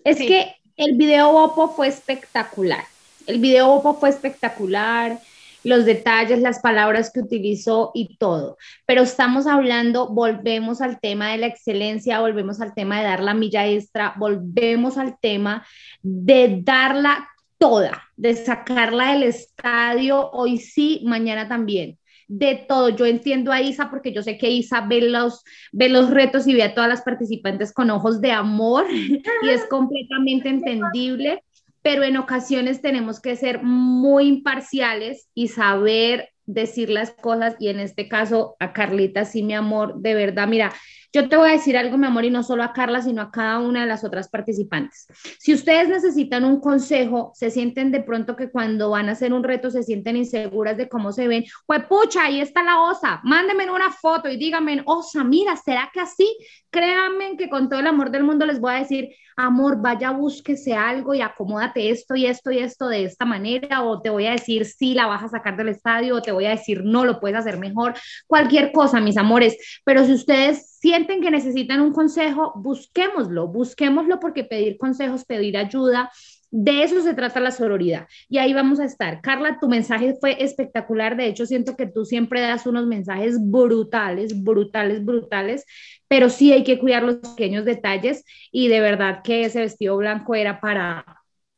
[0.04, 2.84] Es que el video Oppo fue espectacular.
[3.26, 5.20] El video Oppo fue espectacular,
[5.64, 8.56] los detalles, las palabras que utilizó y todo.
[8.86, 13.34] Pero estamos hablando, volvemos al tema de la excelencia, volvemos al tema de dar la
[13.34, 15.66] milla extra, volvemos al tema
[16.02, 21.98] de darla toda, de sacarla del estadio hoy sí, mañana también
[22.28, 22.88] de todo.
[22.90, 26.54] Yo entiendo a Isa porque yo sé que Isa ve los, ve los retos y
[26.54, 31.43] ve a todas las participantes con ojos de amor y es completamente entendible,
[31.84, 37.78] pero en ocasiones tenemos que ser muy imparciales y saber decir las cosas y en
[37.78, 40.72] este caso a Carlita, sí, mi amor, de verdad, mira,
[41.12, 43.30] yo te voy a decir algo, mi amor, y no solo a Carla, sino a
[43.30, 45.06] cada una de las otras participantes.
[45.38, 49.44] Si ustedes necesitan un consejo, se sienten de pronto que cuando van a hacer un
[49.44, 53.70] reto se sienten inseguras de cómo se ven, pues pucha, ahí está la osa, mándenme
[53.70, 56.36] una foto y díganme, osa, mira, ¿será que así?
[56.70, 60.74] Créanme que con todo el amor del mundo les voy a decir, amor, vaya, búsquese
[60.74, 64.32] algo y acomódate esto y esto y esto de esta manera, o te voy a
[64.32, 67.20] decir, sí, la vas a sacar del estadio, o te voy a decir, no, lo
[67.20, 67.94] puedes hacer mejor,
[68.26, 69.56] cualquier cosa, mis amores.
[69.84, 76.10] Pero si ustedes sienten que necesitan un consejo, busquémoslo, busquémoslo porque pedir consejos, pedir ayuda
[76.56, 78.06] De eso se trata la sororidad.
[78.28, 79.20] Y ahí vamos a estar.
[79.20, 81.16] Carla, tu mensaje fue espectacular.
[81.16, 85.64] De hecho, siento que tú siempre das unos mensajes brutales, brutales, brutales,
[86.06, 90.36] pero sí hay que cuidar los pequeños detalles y de verdad que ese vestido blanco
[90.36, 91.04] era para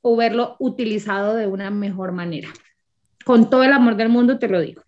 [0.03, 2.49] verlo utilizado de una mejor manera.
[3.27, 4.81] Con todo el amor del mundo te lo digo.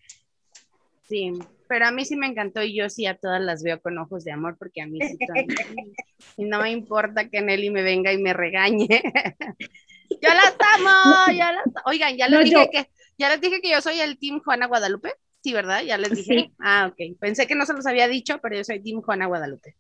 [1.07, 1.33] Sí,
[1.69, 4.25] pero a mí sí me encantó y yo sí a todas las veo con ojos
[4.25, 5.19] de amor porque a mí sí
[6.39, 8.89] y no me importa que Nelly me venga y me regañe.
[10.11, 13.81] yo las amo, ya las Oigan, ya les dije que ya les dije que yo
[13.81, 15.15] soy el team Juana Guadalupe.
[15.43, 15.83] Sí, ¿verdad?
[15.83, 16.53] Ya les dije.
[16.61, 17.19] Ah, ok.
[17.19, 19.77] Pensé que no se los había dicho, pero yo soy team Juana Guadalupe.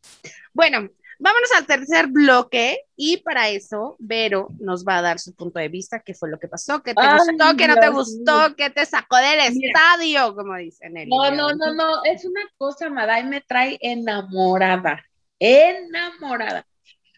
[0.52, 0.88] Bueno,
[1.20, 5.68] Vámonos al tercer bloque y para eso Vero nos va a dar su punto de
[5.68, 8.86] vista, qué fue lo que pasó, qué te gustó, qué no te gustó, qué te
[8.86, 10.96] sacó del estadio, como dicen.
[10.96, 15.04] El no, no, no, no, es una cosa, Maday me trae enamorada,
[15.40, 16.64] enamorada.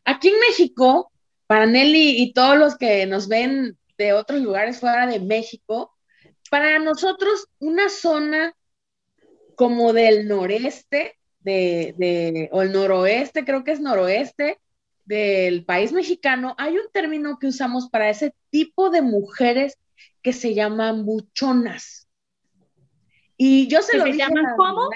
[0.06, 1.09] Aquí en México,
[1.50, 5.92] para Nelly y todos los que nos ven de otros lugares fuera de México,
[6.48, 8.54] para nosotros una zona
[9.56, 14.60] como del noreste de, o el noroeste, creo que es noroeste
[15.06, 19.76] del país mexicano, hay un término que usamos para ese tipo de mujeres
[20.22, 22.06] que se llaman buchonas.
[23.36, 24.88] Y yo se lo se llaman cómo?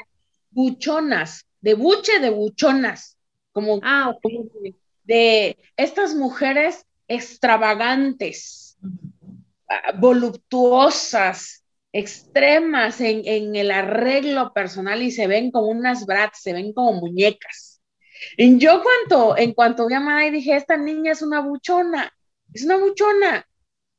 [0.52, 3.18] Buchonas, de buche, de buchonas,
[3.50, 4.16] como, ah,
[5.04, 8.78] de estas mujeres extravagantes,
[9.68, 11.64] ah, voluptuosas,
[11.94, 17.80] extremas en, el arreglo personal y se ven como unas brats, se ven como muñecas.
[18.36, 22.12] Y yo cuanto, en cuanto vi a Madai dije, esta niña es una buchona,
[22.52, 23.46] es una buchona.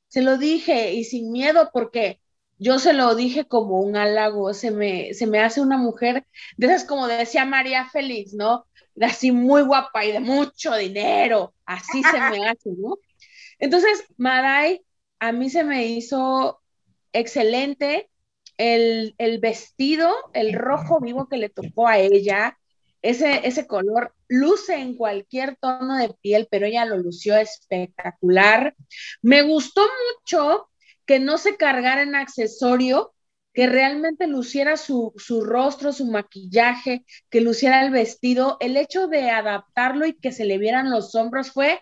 [0.09, 2.19] Se lo dije y sin miedo porque
[2.57, 6.25] yo se lo dije como un halago, se me, se me hace una mujer
[6.57, 8.65] de esas como decía María Félix, ¿no?
[8.95, 12.97] De así muy guapa y de mucho dinero, así se me hace, ¿no?
[13.59, 14.83] Entonces, Madai
[15.19, 16.61] a mí se me hizo
[17.13, 18.09] excelente.
[18.57, 22.57] El, vestido, el rojo vivo que le tocó a ella,
[23.01, 28.73] ese, ese color luce en cualquier tono de piel, pero ella lo lució espectacular.
[29.21, 30.69] Me gustó mucho
[31.05, 33.13] que no se cargara en accesorio,
[33.55, 38.57] que realmente luciera su, su, rostro, su maquillaje, que luciera el vestido.
[38.59, 41.79] El hecho de adaptarlo y que se le vieran los hombros fue,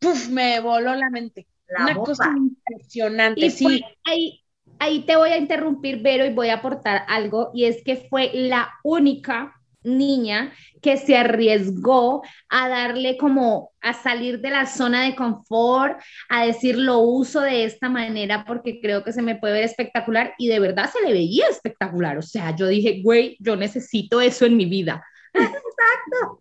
[0.00, 1.46] puff, me voló la mente.
[1.78, 3.48] Una cosa impresionante.
[3.50, 3.80] sí.
[4.04, 4.42] ahí,
[4.80, 8.32] ahí te voy a interrumpir, Vero, y voy a aportar algo, y es que fue
[8.34, 15.14] la única niña que se arriesgó a darle como a salir de la zona de
[15.14, 19.64] confort, a decir lo uso de esta manera porque creo que se me puede ver
[19.64, 22.18] espectacular y de verdad se le veía espectacular.
[22.18, 25.04] O sea, yo dije, güey, yo necesito eso en mi vida.
[25.34, 26.40] Exacto.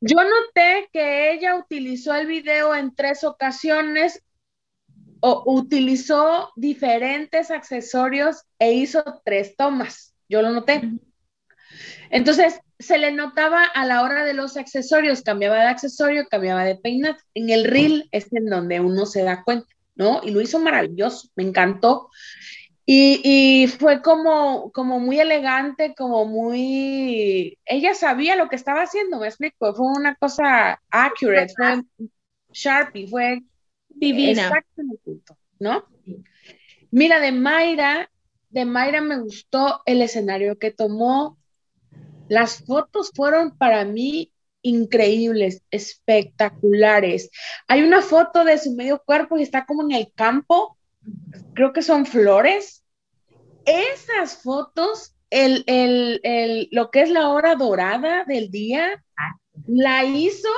[0.00, 4.22] Yo noté que ella utilizó el video en tres ocasiones
[5.20, 10.16] o utilizó diferentes accesorios e hizo tres tomas.
[10.28, 10.82] Yo lo noté.
[12.10, 16.76] Entonces, se le notaba a la hora de los accesorios, cambiaba de accesorio, cambiaba de
[16.76, 17.16] peinado.
[17.34, 20.20] En el reel es en donde uno se da cuenta, ¿no?
[20.22, 22.10] Y lo hizo maravilloso, me encantó.
[22.84, 27.58] Y, fue como, como muy elegante, como muy...
[27.64, 31.82] Ella sabía lo que estaba haciendo, me explico, fue una cosa accurate, fue
[32.52, 33.42] sharpie, fue
[33.88, 34.50] Divina.
[35.58, 35.86] ¿no?
[36.90, 38.10] Mira, de Mayra,
[38.50, 41.38] de Mayra me gustó el escenario que tomó.
[42.32, 47.28] Las fotos fueron para mí increíbles, espectaculares.
[47.68, 50.78] Hay una foto de su medio cuerpo y está como en el campo,
[51.52, 52.84] creo que son flores.
[53.66, 59.04] Esas fotos, el, el, lo que es la hora dorada del día,
[59.66, 60.48] la hizo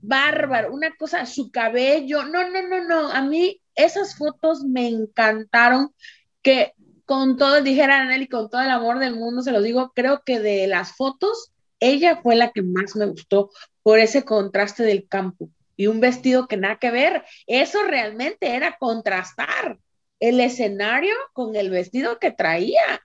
[0.00, 5.94] bárbaro, una cosa, su cabello, no, no, no, no, a mí esas fotos me encantaron,
[6.40, 6.72] que
[7.10, 10.38] con todo, dijera Nelly, con todo el amor del mundo, se lo digo, creo que
[10.38, 13.50] de las fotos, ella fue la que más me gustó
[13.82, 18.76] por ese contraste del campo y un vestido que nada que ver, eso realmente era
[18.78, 19.80] contrastar
[20.20, 23.02] el escenario con el vestido que traía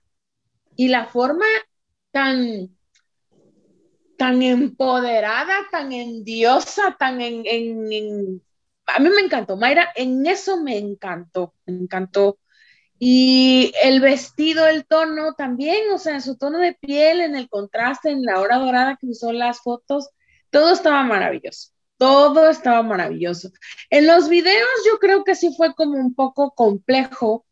[0.76, 1.46] y la forma
[2.12, 2.76] tan
[4.16, 8.40] tan empoderada, tan endiosa, tan en, en,
[8.86, 12.38] A mí me encantó, Mayra, en eso me encantó, me encantó.
[12.98, 18.10] Y el vestido, el tono también, o sea, su tono de piel, en el contraste,
[18.10, 20.08] en la hora dorada que usó las fotos,
[20.50, 23.50] todo estaba maravilloso, todo estaba maravilloso.
[23.90, 27.44] En los videos yo creo que sí fue como un poco complejo,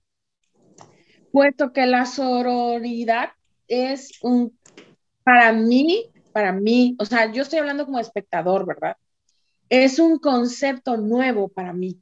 [1.33, 3.33] puesto que la sororidad
[3.69, 4.59] es un,
[5.25, 8.97] para mí, para mí, o sea, yo estoy hablando como espectador, ¿verdad?
[9.69, 12.01] Es un concepto nuevo para mí.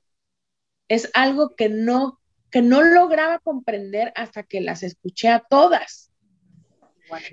[0.88, 2.20] es algo que no,
[2.52, 6.12] que no lograba comprender hasta que las escuché a todas.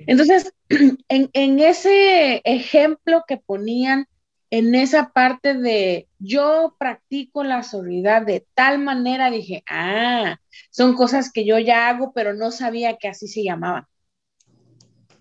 [0.08, 0.54] Entonces,
[1.10, 4.08] en, ese ejemplo que ponían
[4.50, 10.40] en esa parte de yo practico la sororidad de tal manera, dije, ah,
[10.72, 13.86] son cosas que yo ya hago, pero no sabía que así se llamaban.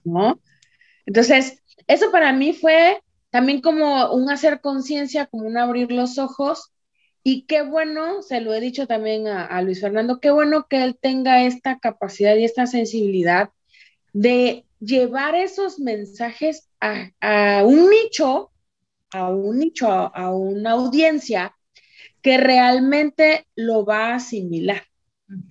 [0.05, 0.41] ¿No?
[1.05, 6.73] Entonces, eso para mí fue también como un hacer conciencia, como un abrir los ojos.
[7.31, 10.97] Y qué bueno, se lo he dicho también a, Luis Fernando, qué bueno que él
[10.99, 13.51] tenga esta capacidad y esta sensibilidad
[14.15, 18.51] de llevar esos mensajes a, a un nicho
[19.11, 21.55] a un nicho, a, una audiencia
[22.23, 24.85] que realmente lo va a asimilar.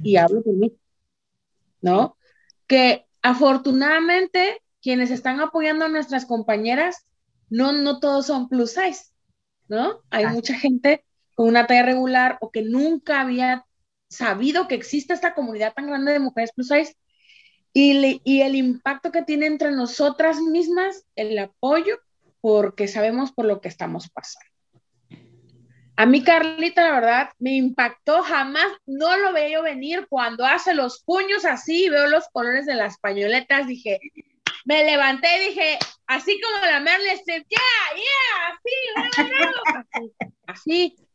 [0.01, 0.73] Y hablo de mí,
[1.79, 2.17] ¿no?
[2.65, 7.05] Que afortunadamente quienes están apoyando a nuestras compañeras,
[7.51, 9.11] no, no todos son plus size,
[9.67, 10.01] ¿no?
[10.09, 11.03] Hay mucha gente
[11.37, 13.63] con una talla regular o que nunca había
[14.09, 16.95] sabido que existe esta comunidad tan grande de mujeres plus size
[17.73, 21.99] y, y el impacto que tiene entre nosotras mismas, el apoyo
[22.41, 24.49] porque sabemos por lo que estamos pasando.
[25.95, 30.07] A mí, Carlita, la verdad, me impactó, jamás, no lo veo venir.
[30.09, 33.99] Cuando hace los puños así, veo los colores de las pañoletas, dije,
[34.65, 35.77] me levanté y dije,
[36.07, 38.57] así como la Merle Streep, yeah, yeah,
[39.13, 40.11] así,
[40.47, 41.06] así,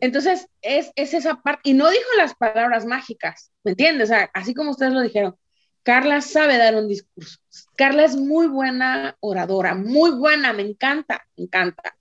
[0.00, 4.10] Entonces, es, es esa parte, y no dijo las palabras mágicas, ¿me entiendes?
[4.34, 5.36] Así como ustedes lo dijeron,
[5.82, 7.38] Carla sabe dar un discurso.
[7.76, 11.96] Carla es muy buena oradora, muy buena, me encanta, me encanta.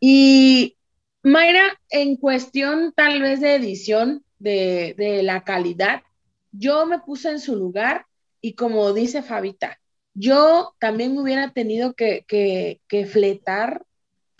[0.00, 0.76] Y
[1.22, 6.02] Mayra, en cuestión tal vez de edición, de, la calidad,
[6.50, 8.06] yo me puse en su lugar
[8.40, 9.78] y como dice Fabita,
[10.14, 13.84] yo también hubiera tenido que fletar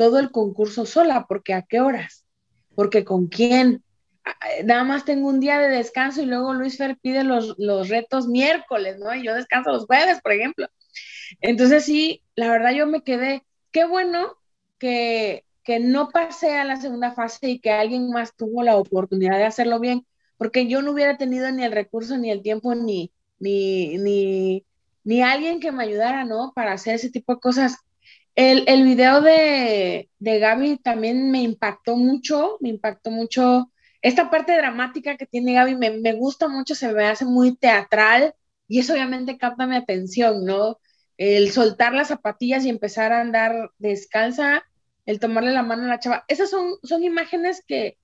[0.01, 2.24] todo el concurso sola, porque ¿a qué horas?
[2.74, 3.84] Porque con quién,
[4.64, 8.26] nada más tengo un día de descanso y luego Luis Fer pide los, los retos
[8.26, 9.14] miércoles, ¿no?
[9.14, 10.68] Y yo descanso los jueves, por ejemplo.
[11.42, 14.38] Entonces sí, la verdad yo me quedé, qué bueno
[14.78, 19.36] que, que no pasé a la segunda fase y que alguien más tuvo la oportunidad
[19.36, 20.07] de hacerlo bien,
[20.38, 24.64] porque yo no hubiera tenido ni el recurso, ni el tiempo, ni, ni, ni,
[25.05, 26.53] ni alguien que me ayudara, ¿no?
[26.55, 27.76] Para hacer ese tipo de cosas.
[28.34, 33.70] El, el video de, de Gaby también me impactó mucho, me impactó mucho
[34.02, 38.34] esta parte dramática que tiene Gaby me, me, gusta mucho, se me hace muy teatral
[38.66, 40.78] y eso obviamente capta mi atención, ¿no?
[41.18, 44.64] El soltar las zapatillas y empezar a andar descalza,
[45.04, 47.98] el tomarle la mano a la chava, esas son, son imágenes que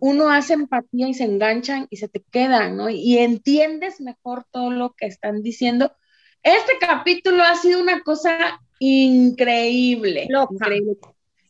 [0.00, 2.90] uno hace empatía y se enganchan y se te quedan, ¿no?
[2.90, 5.96] Y entiendes mejor todo lo que están diciendo.
[6.42, 10.28] Este capítulo ha sido una cosa increíble.
[10.50, 10.96] increíble.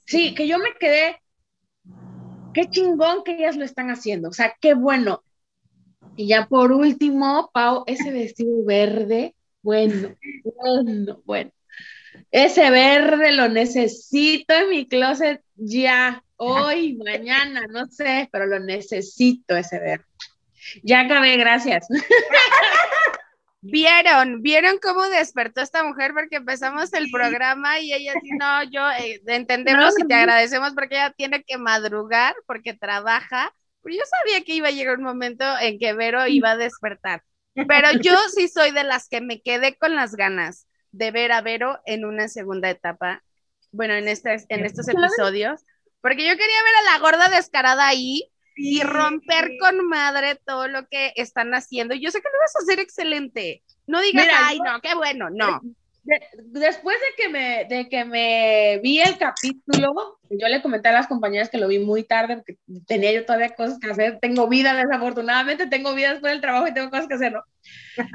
[0.04, 1.20] Sí, que yo me quedé,
[2.52, 5.22] qué chingón que ellas lo están haciendo, o sea, qué bueno.
[6.16, 10.14] Y ya por último, Pau, ese vestido verde, bueno,
[10.44, 11.50] bueno, bueno.
[12.30, 19.56] Ese verde lo necesito en mi closet ya, hoy, mañana, no sé, pero lo necesito
[19.56, 20.04] ese verde.
[20.82, 21.88] Ya acabé, gracias.
[23.64, 28.90] Vieron, vieron cómo despertó esta mujer porque empezamos el programa y ella dice, no, yo
[28.90, 34.44] eh, entendemos y te agradecemos porque ella tiene que madrugar porque trabaja, pero yo sabía
[34.44, 37.22] que iba a llegar un momento en que Vero iba a despertar.
[37.54, 41.40] Pero yo sí soy de las que me quedé con las ganas de ver a
[41.40, 43.22] Vero en una segunda etapa,
[43.70, 45.64] bueno, en, este, en estos episodios,
[46.00, 50.86] porque yo quería ver a la gorda descarada ahí y romper con madre todo lo
[50.88, 51.94] que están haciendo.
[51.94, 53.62] Yo sé que lo vas a hacer excelente.
[53.86, 55.60] No digas, ay, no, qué bueno, no.
[56.04, 61.06] después de que, me, de que me vi el capítulo, yo le comenté a las
[61.06, 64.18] compañeras que lo vi muy tarde, porque tenía yo todavía cosas que hacer.
[64.20, 67.42] Tengo vida, desafortunadamente, tengo vida después del trabajo y tengo cosas que hacer, ¿no?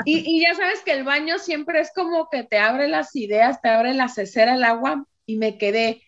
[0.05, 3.61] Y, y ya sabes que el baño siempre es como que te abre las ideas,
[3.61, 6.01] te abre la cesera, el agua, y me quedé,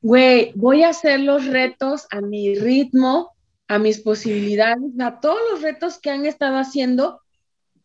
[0.00, 3.32] güey, voy a hacer los retos a mi ritmo,
[3.68, 7.20] a mis posibilidades, a todos los retos que han estado haciendo,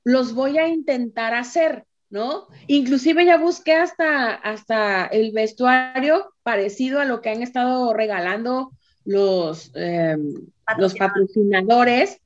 [0.03, 2.47] los voy a intentar hacer, ¿no?
[2.67, 8.71] Inclusive ya busqué hasta, hasta el vestuario parecido a lo que han estado regalando
[9.05, 10.34] los, em,
[10.78, 12.21] los patrocinadores.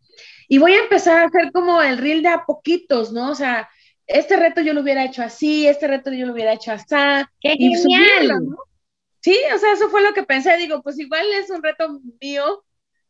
[0.47, 3.31] Y voy a empezar a hacer como el reel de a poquitos, ¿no?
[3.31, 3.69] O sea,
[4.07, 6.85] este reto yo lo hubiera hecho así, este reto yo lo hubiera hecho así.
[7.39, 8.47] ¡Qué genial!
[9.21, 10.57] Sí, o sea, eso fue lo que pensé.
[10.57, 12.63] Digo, pues igual es un reto mío,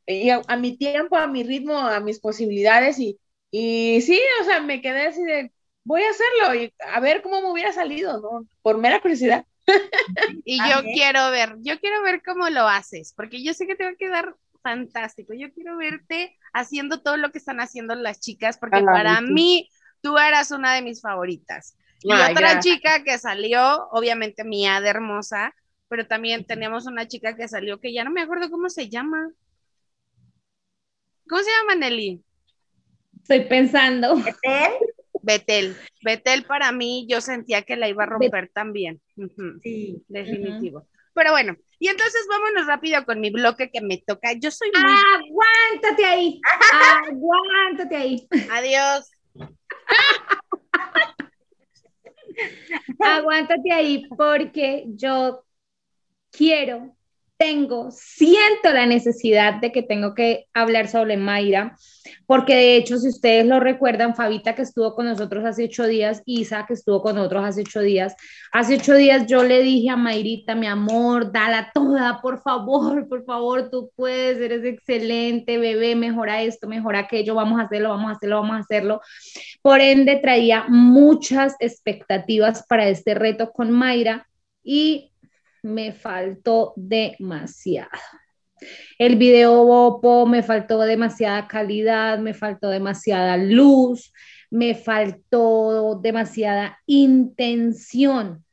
[0.06, 4.62] y a, mi tiempo, a mi ritmo, a mis posibilidades y, y sí, o sea,
[4.62, 5.52] me quedé así de,
[5.84, 8.48] voy a hacerlo y a ver cómo me hubiera salido, ¿no?
[8.62, 9.46] Por mera curiosidad.
[10.44, 13.84] Y yo quiero ver, yo quiero ver cómo lo haces, porque yo sé que te
[13.84, 15.34] va a quedar fantástico.
[15.34, 19.70] Yo quiero verte haciendo todo lo que están haciendo las chicas, porque para mí
[20.02, 21.76] tú eras una de mis favoritas.
[22.02, 25.54] Y otra chica que salió, obviamente mía de hermosa,
[25.88, 29.30] pero también teníamos una chica que salió que ya no me acuerdo cómo se llama.
[31.28, 32.24] ¿Cómo se llama, Nelly?
[33.22, 34.16] Estoy pensando.
[34.16, 34.72] ¿Betel?
[35.22, 35.78] Betel.
[36.04, 39.02] Betel para mí yo sentía que la iba a romper también.
[39.62, 40.04] Sí.
[40.08, 40.88] Definitivo.
[41.14, 44.34] Pero bueno, y entonces vámonos rápido con mi bloque que me toca.
[44.34, 44.92] Yo soy muy...
[44.92, 46.42] Aguántate ahí.
[47.10, 48.28] Aguántate ahí.
[48.50, 49.12] Adiós.
[53.00, 55.44] Aguántate ahí porque yo
[56.32, 56.96] quiero
[57.42, 61.76] tengo, siento la necesidad de que tengo que hablar sobre Mayra,
[62.28, 66.22] porque de hecho, si ustedes lo recuerdan, Fabita que estuvo con nosotros hace ocho días,
[66.28, 68.16] Isa que estuvo con nosotros hace ocho días,
[68.52, 73.26] hace ocho días yo le dije a Mayrita, mi amor, dala toda, por favor, por
[73.26, 78.16] favor, tú puedes, eres excelente, bebé, mejora esto, mejora aquello, vamos a hacerlo, vamos a
[78.18, 79.02] hacerlo, vamos a hacerlo.
[79.64, 84.28] Por ende, traía muchas expectativas para este reto con Mayra
[84.64, 85.11] y
[85.64, 87.90] me faltó demasiado.
[88.98, 94.14] El video Bopo me faltó demasiada calidad, me faltó demasiada luz,
[94.52, 98.44] me faltó demasiada intención,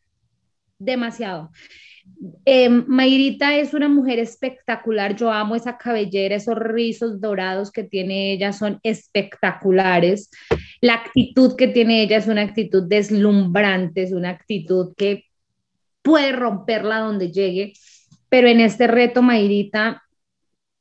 [0.78, 1.50] demasiado.
[2.46, 8.32] Eh, Mayrita es una mujer espectacular, yo amo esa cabellera, esos rizos dorados que tiene
[8.32, 10.30] ella son espectaculares.
[10.80, 15.27] La actitud que tiene ella es una actitud deslumbrante, es una actitud que
[16.08, 17.74] puede romperla donde llegue,
[18.30, 20.02] pero en este reto, Mayrita,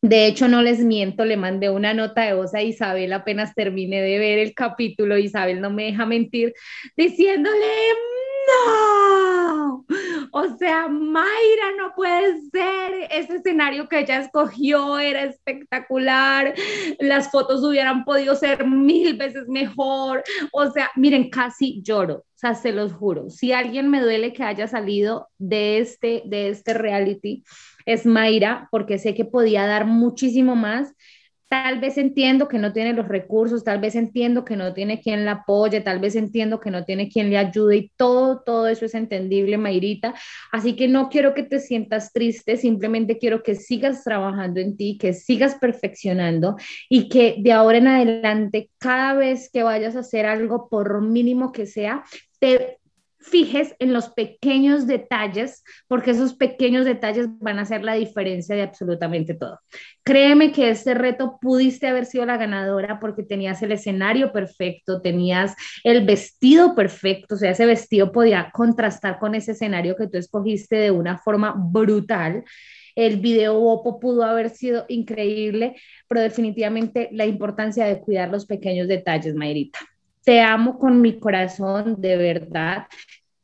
[0.01, 4.01] de hecho, no les miento, le mandé una nota de voz a Isabel apenas terminé
[4.01, 5.17] de ver el capítulo.
[5.17, 6.53] Isabel no me deja mentir,
[6.95, 7.65] diciéndole,
[8.47, 9.07] no,
[10.32, 16.53] o sea, Mayra no puede ser, ese escenario que ella escogió era espectacular,
[16.99, 22.55] las fotos hubieran podido ser mil veces mejor, o sea, miren, casi lloro, o sea,
[22.55, 27.43] se los juro, si alguien me duele que haya salido de este, de este reality,
[27.86, 30.93] es Mayra, porque sé que podía dar muchísimo más,
[31.50, 35.24] Tal vez entiendo que no tiene los recursos, tal vez entiendo que no tiene quien
[35.24, 38.84] la apoye, tal vez entiendo que no tiene quien le ayude y todo, todo eso
[38.84, 40.14] es entendible, Mayrita.
[40.52, 44.98] Así que no quiero que te sientas triste, simplemente quiero que sigas trabajando en ti,
[45.00, 46.58] que sigas perfeccionando
[46.89, 51.54] y que de ahora en adelante, cada vez que vayas a hacer algo, por mínimo
[51.54, 52.04] que sea,
[52.39, 52.78] te
[53.28, 58.61] fijes en los pequeños detalles, porque esos pequeños detalles van a hacer la diferencia de
[58.61, 59.59] absolutamente todo.
[60.03, 65.55] Créeme que este reto pudiste haber sido la ganadora porque tenías el escenario perfecto, tenías
[65.84, 70.78] el vestido perfecto, o sea, ese vestido podía contrastar con ese escenario que tú escogiste
[70.78, 72.43] de una forma brutal.
[72.95, 75.75] El video Opo pudo haber sido increíble,
[76.07, 79.80] pero definitivamente la importancia de cuidar los pequeños detalles, Mayrita.
[80.28, 82.88] Te amo con mi corazón, de verdad.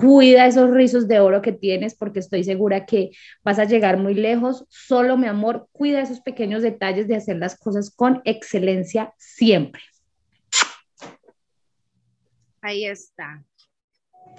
[0.03, 4.13] Cuida esos rizos de oro que tienes porque estoy segura que vas a llegar muy
[4.13, 4.65] lejos.
[4.67, 9.81] Solo, mi amor, cuida esos pequeños detalles de hacer las cosas con excelencia siempre.
[12.61, 13.45] Ahí está.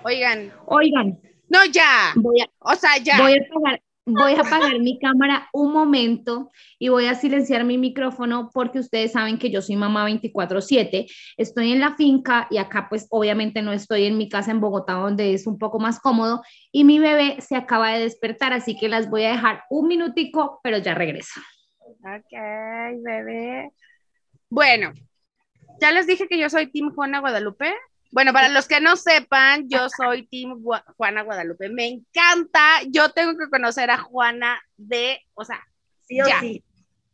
[0.02, 0.52] Oigan.
[0.66, 1.18] Oigan.
[1.48, 2.12] No, ya.
[2.58, 3.18] o sea, ya.
[3.22, 7.78] Voy a pagar, voy a apagar mi cámara un momento y voy a silenciar mi
[7.78, 12.88] micrófono porque ustedes saben que yo soy mamá 24/7, estoy en la finca y acá
[12.88, 16.42] pues obviamente no estoy en mi casa en Bogotá donde es un poco más cómodo
[16.70, 20.60] y mi bebé se acaba de despertar, así que las voy a dejar un minutico,
[20.62, 21.40] pero ya regreso.
[21.86, 22.32] Ok,
[23.02, 23.70] bebé.
[24.50, 24.92] Bueno,
[25.80, 27.72] ya les dije que yo soy Team Juana Guadalupe.
[28.14, 30.62] Bueno, para los que no sepan, yo soy Team
[30.96, 31.68] Juana Guadalupe.
[31.68, 32.80] Me encanta.
[32.88, 35.60] Yo tengo que conocer a Juana de, o sea,
[36.02, 36.62] sí o sí.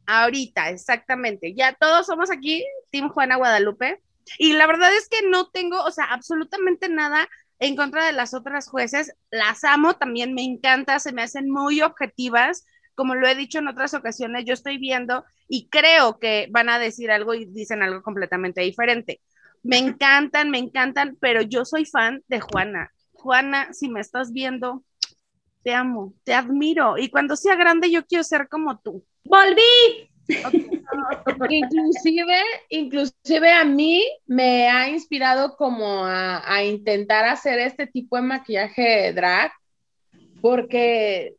[0.05, 1.55] Ahorita, exactamente.
[1.55, 4.03] Ya todos somos aquí, Team Juana Guadalupe.
[4.37, 7.31] Y la verdad es que no tengo, o sea, absolutamente nada
[7.61, 9.15] en contra de las otras jueces.
[9.31, 12.67] Las amo, también me encanta, se me hacen muy objetivas.
[12.95, 16.79] Como lo he dicho en otras ocasiones, yo estoy viendo y creo que van a
[16.79, 19.23] decir algo y dicen algo completamente diferente
[19.63, 22.91] me encantan, me encantan, pero yo soy fan de Juana.
[23.13, 24.85] Juana, si me estás viendo,
[25.63, 26.99] te amo, te admiro.
[26.99, 29.05] Y cuando sea grande, yo quiero ser como tú.
[29.25, 30.09] ¡Volví!
[31.51, 38.23] inclusive, inclusive a mí me ha inspirado como a, a, intentar hacer este tipo de
[38.23, 39.51] maquillaje drag,
[40.41, 41.35] porque,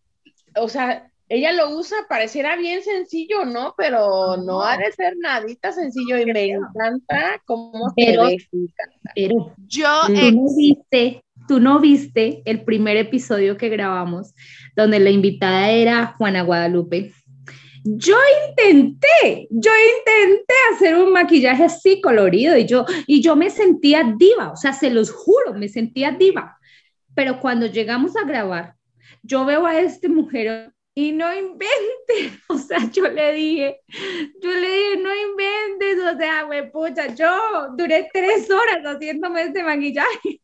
[0.56, 3.74] o sea, ella lo usa, pareciera bien sencillo, ¿no?
[3.78, 8.38] Pero no, ha de ser nadita sencillo y me encanta cómo pero, se
[9.16, 14.34] Pero yo tú no viste, tú no viste el primer episodio que grabamos
[14.76, 17.14] donde la invitada era Juana Guadalupe.
[17.86, 18.18] Yo
[18.50, 24.52] intenté, yo intenté hacer un maquillaje así colorido y yo, y yo me sentía diva,
[24.52, 26.58] o sea, se los juro, me sentía diva.
[27.16, 28.76] Pero cuando llegamos a grabar,
[29.24, 33.82] yo veo a este mujer y no inventes, o sea, yo le dije,
[34.42, 39.64] yo le dije, no inventes, o sea, güey, pucha, yo duré tres horas haciéndome este
[39.64, 40.42] maquillaje.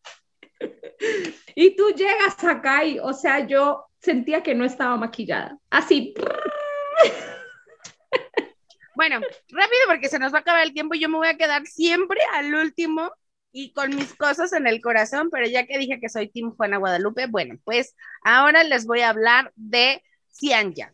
[1.55, 6.13] y tú llegas acá y, o sea, yo sentía que no estaba maquillada, así.
[8.95, 9.19] Bueno,
[9.49, 12.19] rápido porque se nos va a acabar el tiempo, yo me voy a quedar siempre
[12.33, 13.11] al último
[13.51, 16.77] y con mis cosas en el corazón, pero ya que dije que soy Team Juana
[16.77, 20.01] Guadalupe, bueno, pues ahora les voy a hablar de
[20.37, 20.93] Cianya.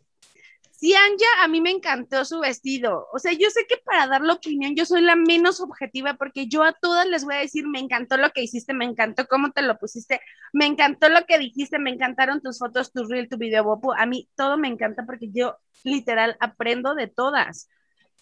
[0.80, 3.08] Cianya, a mí me encantó su vestido.
[3.14, 6.48] O sea, yo sé que para dar la opinión yo soy la menos objetiva porque
[6.48, 9.52] yo a todas les voy a decir, me encantó lo que hiciste, me encantó cómo
[9.52, 10.20] te lo pusiste,
[10.52, 13.94] me encantó lo que dijiste, me encantaron tus fotos, tu reel, tu video, Bopu.
[13.94, 17.70] A mí todo me encanta porque yo literal aprendo de todas.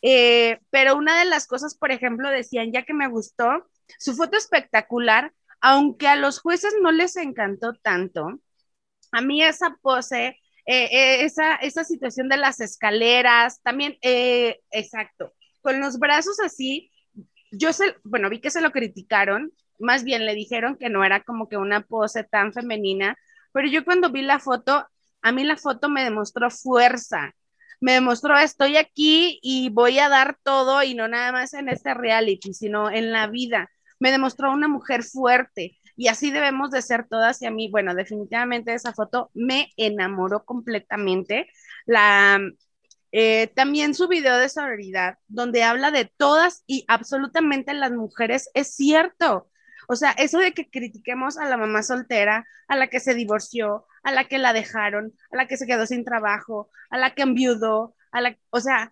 [0.04, 3.70] Eh, pero una de las cosas, por ejemplo, decían ya que me gustó,
[4.00, 8.40] su foto espectacular, aunque a los jueces no les encantó tanto,
[9.12, 15.34] a mí esa pose eh, eh, esa, esa situación de las escaleras, también, eh, exacto,
[15.62, 16.92] con los brazos así,
[17.52, 21.24] yo sé, bueno, vi que se lo criticaron, más bien le dijeron que no era
[21.24, 23.18] como que una pose tan femenina,
[23.52, 24.88] pero yo cuando vi la foto,
[25.22, 27.34] a mí la foto me demostró fuerza,
[27.82, 31.96] me demostró estoy aquí y voy a dar todo y no nada más en este
[31.96, 33.72] reality, sino en la vida.
[34.00, 37.96] Me demostró una mujer fuerte, y así debemos de ser todas y a mí, bueno,
[37.96, 41.48] definitivamente esa foto me enamoró completamente.
[41.86, 42.40] La,
[43.12, 48.76] eh, también su video de sororidad, donde habla de todas y absolutamente las mujeres, es
[48.76, 49.50] cierto.
[49.88, 53.86] O sea, eso de que critiquemos a la mamá soltera, a la que se divorció,
[54.04, 57.24] a la que la dejaron, a la que se quedó sin trabajo, a la que
[57.24, 58.92] enviudó, a la, o sea,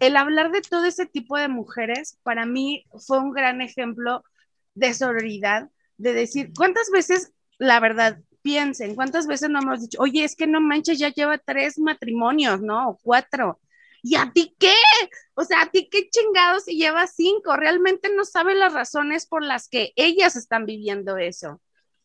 [0.00, 4.24] el hablar de todo ese tipo de mujeres para mí fue un gran ejemplo
[4.74, 5.70] de sororidad,
[6.02, 10.46] de decir, ¿cuántas veces, la verdad, piensen, cuántas veces no hemos dicho, oye, es que
[10.46, 12.90] no manches, ya lleva tres matrimonios, ¿no?
[12.90, 13.60] O cuatro.
[14.02, 14.74] ¿Y a ti qué?
[15.34, 17.56] O sea, ¿a ti qué chingados si lleva cinco?
[17.56, 21.60] Realmente no sabe las razones por las que ellas están viviendo eso.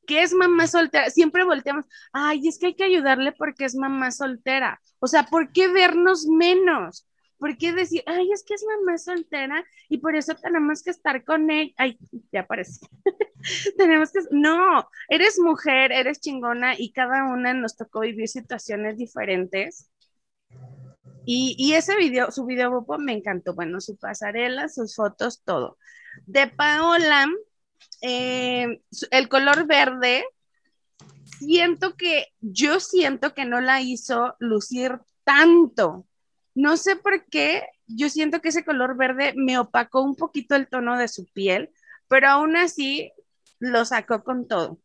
[0.05, 1.09] ¿Qué es mamá soltera?
[1.09, 4.79] Siempre volteamos, ay, es que hay que ayudarle porque es mamá soltera.
[4.99, 7.07] O sea, ¿por qué vernos menos?
[7.39, 11.23] ¿Por qué decir, ay, es que es mamá soltera y por eso tenemos que estar
[11.23, 11.73] con él?
[11.77, 11.97] Ay,
[12.31, 12.87] ya apareció.
[13.77, 19.89] tenemos que, no, eres mujer, eres chingona y cada una nos tocó vivir situaciones diferentes.
[21.25, 23.53] Y, y ese video, su video me encantó.
[23.53, 25.77] Bueno, su pasarela, sus fotos, todo.
[26.25, 27.27] De Paola,
[28.01, 28.81] eh,
[29.11, 30.25] el color verde,
[31.39, 36.05] siento que, yo siento que no la hizo lucir tanto
[36.57, 40.67] no sé por qué, yo siento que ese color verde me opacó un poquito el
[40.67, 41.69] tono de su piel,
[42.07, 43.11] pero aún así
[43.59, 44.79] lo sacó con todo.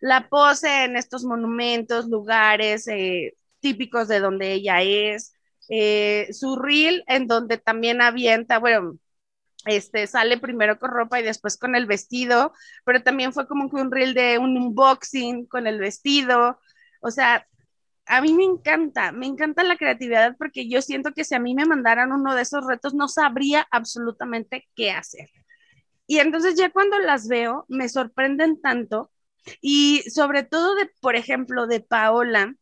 [0.00, 5.34] La pose en estos monumentos, lugares eh, típicos de donde ella es,
[5.68, 8.98] eh, su reel en donde también avienta, bueno,
[9.66, 12.54] este sale primero con ropa y después con el vestido,
[12.84, 16.58] pero también fue como que un reel de un unboxing con el vestido,
[17.02, 17.46] o sea,
[18.08, 21.54] a mí me encanta, me encanta la creatividad porque yo siento que si a mí
[21.54, 25.28] me mandaran uno de esos retos no sabría absolutamente qué hacer.
[26.06, 29.10] Y entonces ya cuando las veo me sorprenden tanto
[29.60, 32.54] y sobre todo de, por ejemplo, de Paola,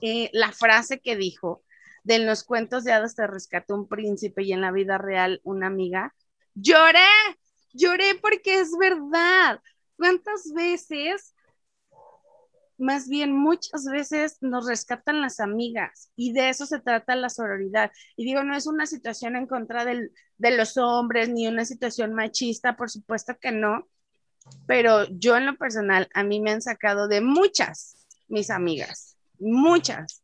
[0.00, 1.62] eh, la frase que dijo,
[2.02, 5.66] de los cuentos de hadas te rescató un príncipe y en la vida real una
[5.66, 6.14] amiga,
[6.54, 7.00] lloré,
[7.72, 9.60] lloré porque es verdad.
[9.96, 11.34] ¿Cuántas veces
[12.78, 17.92] más bien muchas veces nos rescatan las amigas y de eso se trata la sororidad.
[18.16, 20.10] Y digo, no es una situación en contra de
[20.56, 23.88] los hombres ni una situación machista, por supuesto que no,
[24.66, 27.96] pero yo en lo personal, a mí me han sacado de muchas
[28.28, 30.22] mis amigas, muchas.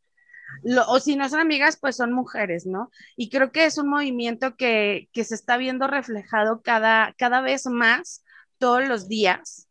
[0.87, 2.91] o si no son amigas, pues son mujeres, ¿no?
[3.15, 7.65] Y creo que es un movimiento que, que se está viendo reflejado cada, cada vez
[7.67, 8.23] más
[8.57, 9.69] todos los días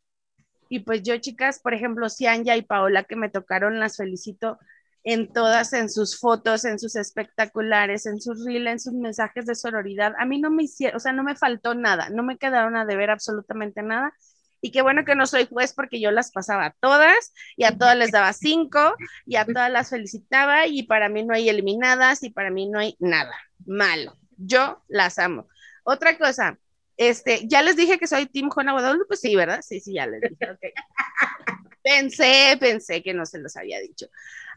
[0.70, 4.58] y pues yo, chicas, por ejemplo, Cianya y Paola que me tocaron, las felicito
[5.02, 9.56] en todas, en sus fotos, en sus espectaculares, en sus reels, en sus mensajes de
[9.56, 10.14] sororidad.
[10.16, 12.84] A mí no me hicieron, o sea, no me faltó nada, no me quedaron a
[12.84, 14.14] deber absolutamente nada.
[14.60, 17.76] Y qué bueno que no soy juez porque yo las pasaba a todas y a
[17.76, 18.94] todas les daba cinco
[19.26, 22.78] y a todas las felicitaba y para mí no hay eliminadas y para mí no
[22.78, 23.34] hay nada
[23.66, 24.16] malo.
[24.36, 25.48] Yo las amo.
[25.82, 26.58] Otra cosa,
[27.00, 29.62] este, ya les dije que soy Team Juana Guadalupe, pues sí, ¿verdad?
[29.66, 30.36] Sí, sí, ya les dije,
[31.82, 34.06] pensé, pensé que no se los había dicho.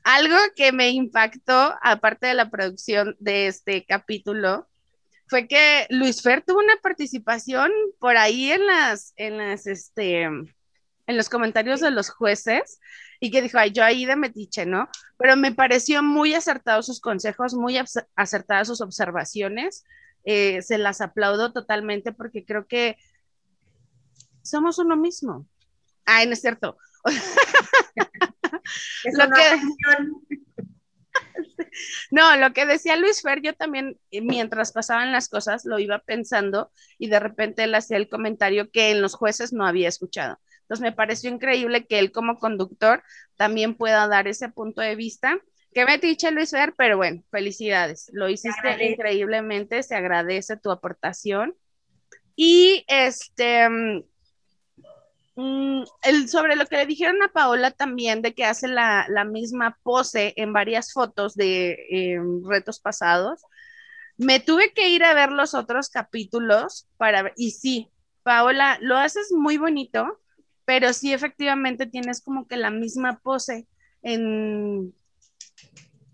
[0.04, 4.68] Algo que me impactó, aparte de la producción de este capítulo,
[5.28, 10.52] fue que Luis Fer tuvo una participación por ahí en las, en las, este, en
[11.08, 12.82] los comentarios de los jueces
[13.22, 14.90] y que dijo, ay, yo ahí de metiche, ¿no?
[15.16, 17.80] Pero me pareció muy acertado sus consejos, muy
[18.18, 19.86] acertadas sus observaciones.
[20.24, 22.98] Eh, se las aplaudo totalmente porque creo que
[24.42, 25.46] somos uno mismo.
[26.06, 26.78] Ay, no es cierto.
[29.06, 29.62] lo que,
[32.12, 36.00] no, lo que decía Luis Fer, yo también, eh, mientras pasaban las cosas, lo iba
[36.00, 40.40] pensando y de repente él hacía el comentario que en los jueces no había escuchado.
[40.62, 43.04] Entonces me pareció increíble que él como conductor
[43.36, 45.40] también pueda dar ese punto de vista.
[45.74, 48.10] Que me dicho Luis Fer, pero bueno, felicidades.
[48.14, 51.56] Lo hiciste increíblemente, se agradece tu aportación.
[52.36, 53.70] Y este,
[55.36, 59.78] mm, el, sobre lo que le dijeron a Paola también de que hace la, misma
[59.84, 63.42] pose en varias fotos de em, retos pasados,
[64.18, 67.90] me tuve que ir a ver los otros capítulos para ver, y sí,
[68.22, 70.20] Paola, lo haces muy bonito,
[70.66, 73.68] pero sí efectivamente tienes como que la misma pose
[74.02, 74.94] en,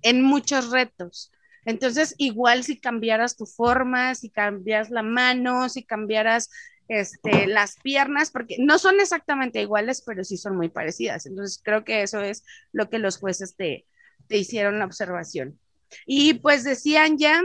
[0.02, 1.32] en muchos retos.
[1.66, 6.50] Entonces, igual si cambiaras tu forma, si cambias la mano, si cambiaras
[6.88, 11.26] este, las piernas, porque no son exactamente iguales, pero sí son muy parecidas.
[11.26, 13.86] Entonces creo que eso es lo que los jueces te,
[14.28, 15.60] te hicieron la observación.
[16.06, 17.43] Y pues decían ya,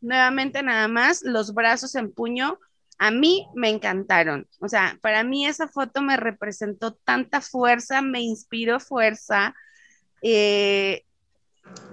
[0.00, 2.58] nuevamente nada más, los brazos en puño,
[2.98, 4.46] a mí me encantaron.
[4.60, 9.54] O sea, para mí esa foto me representó tanta fuerza, me inspiró fuerza.
[10.22, 11.04] Eh,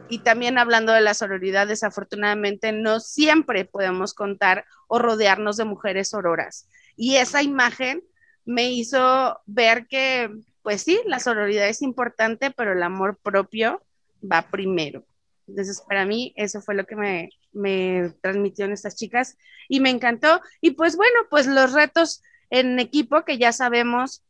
[0.10, 6.10] y también hablando de la sororidad, desafortunadamente no siempre podemos contar o rodearnos de mujeres
[6.10, 6.68] sororas.
[6.96, 8.04] Y esa imagen
[8.46, 13.82] me hizo ver que, pues sí, la sororidad es importante, pero el amor propio
[14.24, 15.04] va primero.
[15.48, 20.42] Entonces, para mí, eso fue lo que me, me transmitieron estas chicas y me encantó.
[20.62, 24.24] Y pues bueno, pues los retos en equipo que ya sabemos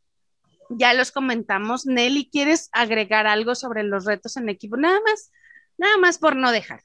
[0.70, 1.86] ya los comentamos.
[1.86, 4.76] Nelly, ¿quieres agregar algo sobre los retos en equipo?
[4.76, 5.32] Nada más,
[5.78, 6.82] nada más por no dejar.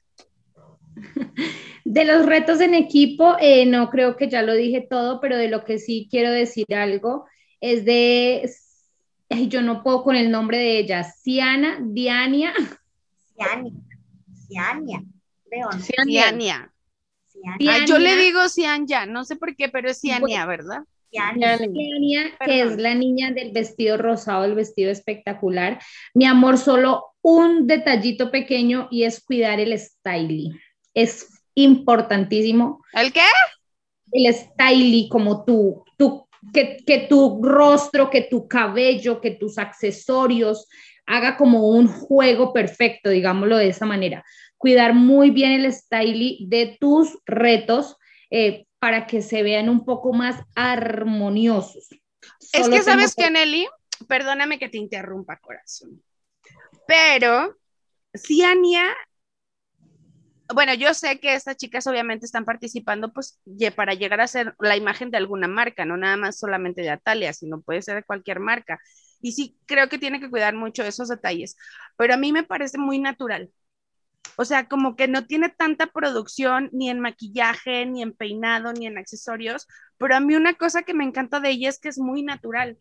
[1.84, 5.48] De los retos en equipo, eh, no creo que ya lo dije todo, pero de
[5.48, 7.26] lo que sí quiero decir algo
[7.60, 8.50] es de,
[9.48, 12.54] yo no puedo con el nombre de ella, Ciana, Diania.
[13.36, 13.72] Ciania,
[14.48, 15.02] Ciania,
[16.04, 16.72] Ciania.
[17.26, 17.84] Ciania.
[17.86, 20.84] yo le digo Ciania, no sé por qué, pero es Ciania, ¿verdad?
[22.44, 25.80] Que es la niña del vestido rosado, el vestido espectacular.
[26.14, 30.58] Mi amor, solo un detallito pequeño y es cuidar el styling.
[30.92, 32.84] Es importantísimo.
[32.92, 33.22] ¿El qué?
[34.12, 40.68] El styling, como tú, tú que, que tu rostro, que tu cabello, que tus accesorios
[41.06, 44.24] haga como un juego perfecto, digámoslo de esa manera.
[44.56, 47.96] Cuidar muy bien el styling de tus retos.
[48.30, 51.88] Eh, para que se vean un poco más armoniosos.
[52.52, 53.66] es que sabes que, Nelly,
[54.06, 56.02] perdóname que te interrumpa, corazón,
[56.86, 57.56] pero
[58.14, 58.84] Ciania,
[60.54, 63.40] bueno, yo sé que estas chicas obviamente están participando pues
[63.74, 67.32] para llegar a ser la imagen de alguna marca, no nada más solamente de Atalia,
[67.32, 68.78] sino puede ser de cualquier marca.
[69.22, 71.56] Y sí, creo que tiene que cuidar mucho esos detalles,
[71.96, 73.50] pero a mí me parece muy natural.
[74.36, 78.86] O sea, como que no tiene tanta producción ni en maquillaje, ni en peinado, ni
[78.86, 79.66] en accesorios,
[79.98, 82.78] pero a mí una cosa que me encanta de ella es que es muy natural.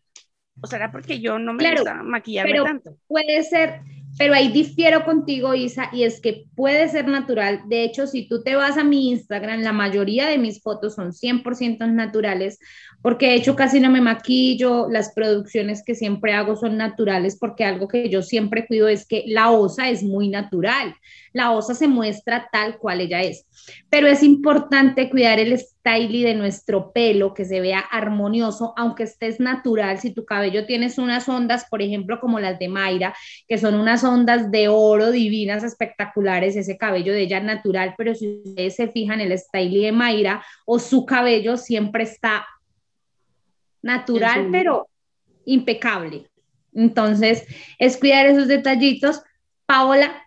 [0.62, 2.98] O sea, porque yo no me gusta maquillarme tanto.
[3.08, 3.82] Puede ser,
[4.18, 7.64] pero ahí difiero contigo, Isa, y es que puede ser natural.
[7.68, 11.12] De hecho, si tú te vas a mi Instagram, la mayoría de mis fotos son
[11.12, 12.60] 100% naturales,
[13.04, 17.66] porque de hecho casi no me maquillo, las producciones que siempre hago son naturales, porque
[17.66, 20.96] algo que yo siempre cuido es que la osa es muy natural.
[21.34, 23.46] La osa se muestra tal cual ella es.
[23.90, 29.40] Pero es importante cuidar el styling de nuestro pelo, que se vea armonioso, aunque estés
[29.40, 30.00] natural.
[30.00, 33.14] Si tu cabello tienes unas ondas, por ejemplo, como las de Mayra,
[33.50, 38.42] que son unas ondas de oro divinas, espectaculares, ese cabello de ella natural, pero si
[38.46, 42.46] ustedes se fijan, el styling de Mayra o su cabello siempre está
[43.84, 44.88] natural, pero
[45.46, 46.28] impecable.
[46.74, 47.46] Entonces,
[47.78, 49.22] es cuidar esos detallitos.
[49.68, 50.24] Paola,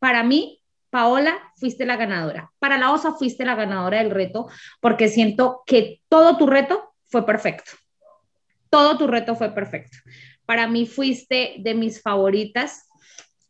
[0.00, 0.60] para mí,
[0.90, 2.50] Paola, fuiste la ganadora.
[2.58, 4.48] Para la OSA fuiste la ganadora del reto
[4.80, 7.72] porque siento que todo tu reto fue perfecto.
[8.70, 9.98] Todo tu reto fue perfecto.
[10.46, 12.88] Para mí fuiste de mis favoritas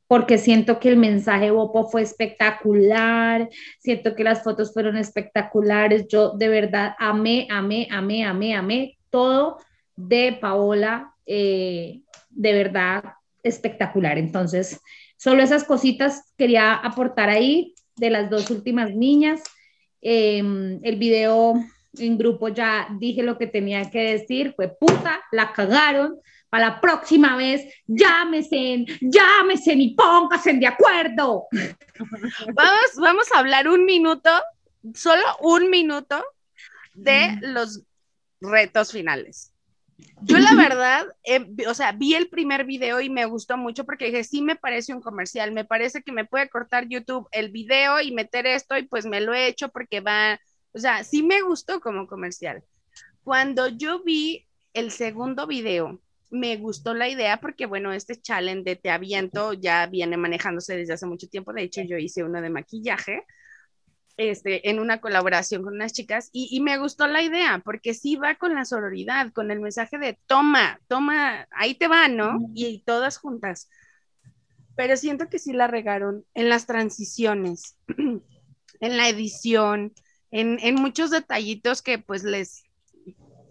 [0.06, 6.08] porque siento que el mensaje Bopo fue espectacular, siento que las fotos fueron espectaculares.
[6.08, 9.58] Yo de verdad amé, amé, amé, amé, amé todo
[9.96, 11.14] de Paola.
[11.26, 13.04] Eh, de verdad
[13.42, 14.18] espectacular.
[14.18, 14.80] Entonces,
[15.16, 19.42] solo esas cositas quería aportar ahí de las dos últimas niñas.
[20.00, 21.54] Em, el video
[21.98, 26.18] en grupo ya dije lo que tenía que decir, fue puta, la cagaron.
[26.48, 31.44] Para la próxima vez, llámese, llámese y pónganse de acuerdo.
[32.54, 34.30] Vamos, vamos a hablar un minuto,
[34.94, 36.24] solo un minuto,
[36.94, 37.84] de los
[38.40, 39.52] retos finales.
[40.22, 44.06] Yo la verdad, eh, o sea, vi el primer video y me gustó mucho porque
[44.06, 48.00] dije, sí me parece un comercial, me parece que me puede cortar YouTube el video
[48.00, 50.40] y meter esto y pues me lo he hecho porque va,
[50.72, 52.62] o sea, sí me gustó como comercial.
[53.24, 58.76] Cuando yo vi el segundo video, me gustó la idea porque, bueno, este challenge de
[58.76, 61.52] Te Aviento ya viene manejándose desde hace mucho tiempo.
[61.52, 63.24] De hecho, yo hice uno de maquillaje
[64.20, 68.34] este, en una colaboración con unas chicas y, me gustó la idea porque sí va
[68.34, 72.38] con la sororidad, con el mensaje de toma, toma, ahí te va, ¿no?
[72.54, 73.70] Y, todas juntas.
[74.76, 79.94] Pero siento que sí la regaron en las transiciones, en la edición,
[80.30, 82.64] en, en muchos detallitos que pues les,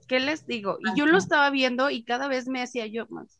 [0.07, 0.78] ¿qué les digo?
[0.80, 3.39] Y yo lo estaba viendo y cada vez me hacía yo más.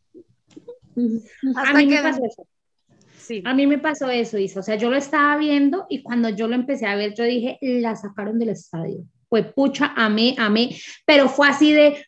[1.56, 2.02] Hasta que
[3.44, 4.60] a mí me pasó eso, Isa.
[4.60, 7.58] O sea, yo lo estaba viendo y cuando yo lo empecé a ver, yo dije,
[7.62, 9.04] la sacaron del estadio.
[9.28, 10.76] Fue pucha, amé, amé,
[11.06, 12.04] pero fue así de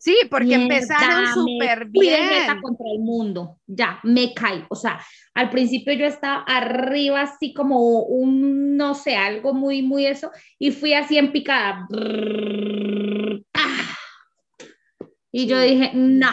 [0.00, 2.60] Sí, porque empezaron súper bien.
[2.62, 4.64] contra el mundo, ya, me caí.
[4.70, 4.98] O sea,
[5.34, 10.70] al principio yo estaba arriba, así como un, no sé, algo muy, muy eso, y
[10.70, 11.86] fui así en picada.
[15.32, 16.32] Y yo dije, no.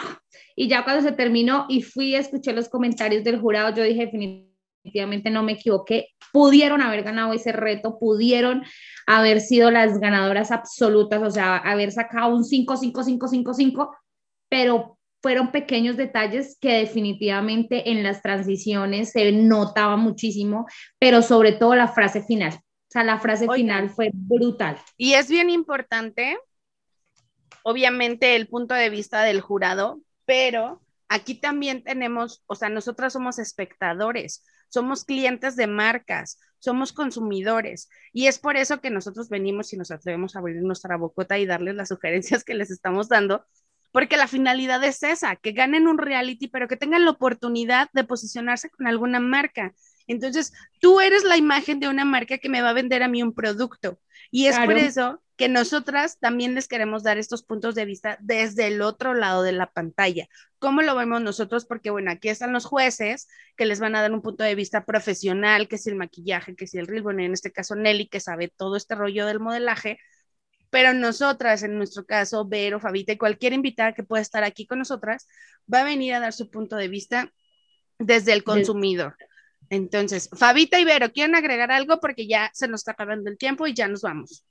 [0.56, 4.06] Y ya cuando se terminó y fui a escuchar los comentarios del jurado, yo dije,
[4.06, 6.08] definitivamente no me equivoqué.
[6.32, 8.64] Pudieron haber ganado ese reto, pudieron
[9.06, 13.96] haber sido las ganadoras absolutas, o sea, haber sacado un 5, 5, 5, 5, 5,
[14.48, 20.66] pero fueron pequeños detalles que definitivamente en las transiciones se notaba muchísimo,
[20.98, 22.54] pero sobre todo la frase final.
[22.54, 24.78] O sea, la frase final fue brutal.
[24.96, 26.38] Y es bien importante
[27.68, 33.38] obviamente el punto de vista del jurado, pero aquí también tenemos, o sea, nosotras somos
[33.38, 39.76] espectadores, somos clientes de marcas, somos consumidores y es por eso que nosotros venimos y
[39.76, 43.44] nos atrevemos a abrir nuestra bocota y darles las sugerencias que les estamos dando,
[43.92, 48.04] porque la finalidad es esa, que ganen un reality, pero que tengan la oportunidad de
[48.04, 49.74] posicionarse con alguna marca.
[50.06, 53.22] Entonces, tú eres la imagen de una marca que me va a vender a mí
[53.22, 53.98] un producto.
[54.30, 58.66] Y es por eso que nosotras también les queremos dar estos puntos de vista desde
[58.66, 60.26] el otro lado de la pantalla.
[60.58, 61.64] ¿Cómo lo vemos nosotros?
[61.64, 64.84] Porque, bueno, aquí están los jueces que les van a dar un punto de vista
[64.84, 68.18] profesional, que es el maquillaje, que es el reel, bueno, en este caso Nelly, que
[68.18, 70.00] sabe todo este rollo del modelaje,
[70.70, 74.80] pero nosotras, en nuestro caso, Vero, Fabita y cualquier invitada que pueda estar aquí con
[74.80, 75.28] nosotras,
[75.72, 77.32] va a venir a dar su punto de vista
[78.00, 79.16] desde el consumidor.
[79.70, 82.00] Entonces, Fabita y Vero, ¿quieren agregar algo?
[82.00, 84.44] Porque ya se nos está acabando el tiempo y ya nos vamos.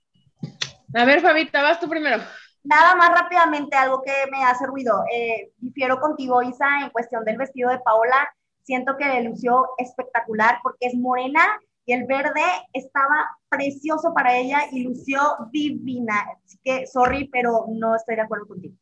[0.93, 2.23] A ver, Fabita, vas tú primero.
[2.63, 5.03] Nada más rápidamente, algo que me hace ruido.
[5.13, 8.29] Eh, difiero contigo, Isa, en cuestión del vestido de Paola.
[8.63, 11.41] Siento que le lució espectacular porque es morena
[11.85, 15.21] y el verde estaba precioso para ella y lució
[15.51, 16.25] divina.
[16.43, 18.75] Así que, sorry, pero no estoy de acuerdo contigo.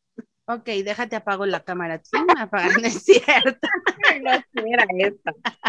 [0.48, 2.00] Ok, déjate apago la cámara.
[2.04, 3.68] Sí, me apagan, es cierto.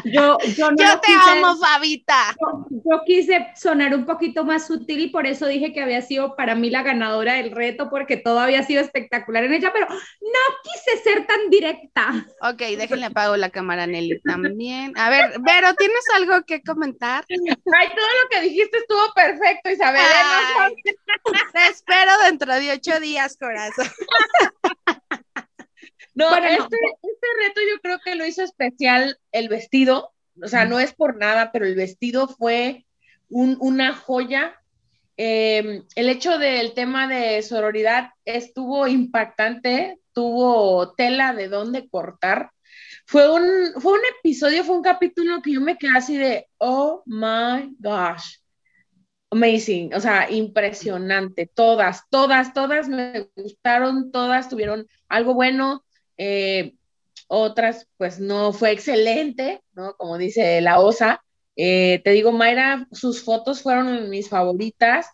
[0.05, 2.36] Yo, yo, yo te amo, Fabita.
[2.69, 6.53] Yo, quise sonar un poquito más sutil y por eso dije que había sido para
[6.53, 11.03] mí la ganadora del reto, porque todo había sido espectacular en ella, pero no quise
[11.03, 12.28] ser tan directa.
[12.41, 14.95] Ok, déjenle apago la cámara, Nelly, también.
[14.95, 17.25] A ver, Vero, ¿tienes algo que comentar?
[17.30, 20.01] Ay, todo lo que dijiste estuvo perfecto, Isabel.
[20.01, 20.95] ¿eh?
[21.51, 23.88] te espero dentro de ocho días, corazón.
[26.18, 30.80] No, este, este, reto yo creo que lo hizo especial el vestido, o sea, no
[30.80, 32.88] es por nada, pero el vestido fue
[33.30, 34.59] una joya.
[35.15, 42.49] Em, el hecho del tema de sororidad estuvo impactante, tuvo tela de dónde cortar.
[43.05, 47.03] Fue un, fue un episodio, fue un capítulo que yo me quedé así de, oh
[47.05, 48.38] my gosh,
[49.32, 51.49] amazing, o sea, impresionante.
[51.53, 55.84] Todas, todas, todas me gustaron, todas tuvieron algo bueno.
[56.17, 56.75] Eh,
[57.28, 59.95] otras, pues no fue excelente, ¿no?
[59.97, 61.23] Como dice la OSA.
[61.55, 65.07] Eh, te digo, Mayra, sus fotos fueron mis favoritas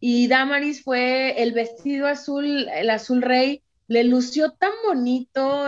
[0.00, 5.66] y Damaris fue el vestido azul, el azul rey, le lució tan bonito,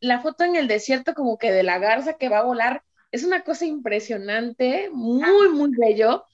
[0.00, 3.24] la foto en el desierto como que de la garza que va a volar, es
[3.24, 6.24] una cosa impresionante, muy, muy bello.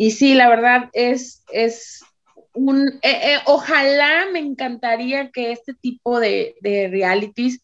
[0.00, 2.02] Y sí, la verdad es, es
[2.54, 7.60] un, eh, eh, ojalá me encantaría que este tipo de, de realities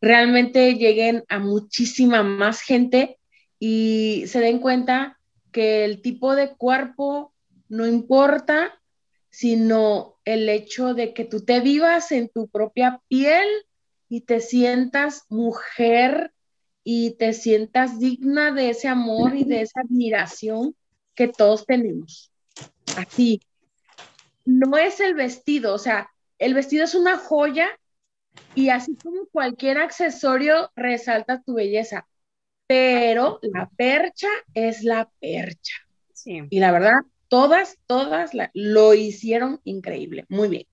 [0.00, 3.20] realmente lleguen a muchísima más gente
[3.60, 5.20] y se den cuenta
[5.52, 7.32] que el tipo de cuerpo
[7.68, 8.76] no importa,
[9.30, 13.46] sino el hecho de que tú te vivas en tu propia piel
[14.08, 16.32] y te sientas mujer
[16.82, 20.74] y te sientas digna de ese amor y de esa admiración
[21.16, 22.30] que todos tenemos.
[22.96, 23.40] Así.
[24.44, 27.68] No es el vestido, o sea, el vestido es una joya
[28.54, 32.06] y así como cualquier accesorio resalta tu belleza,
[32.68, 35.74] pero la percha es la percha.
[36.12, 36.42] Sí.
[36.48, 40.26] Y la verdad, todas, todas la- lo hicieron increíble.
[40.28, 40.66] Muy bien.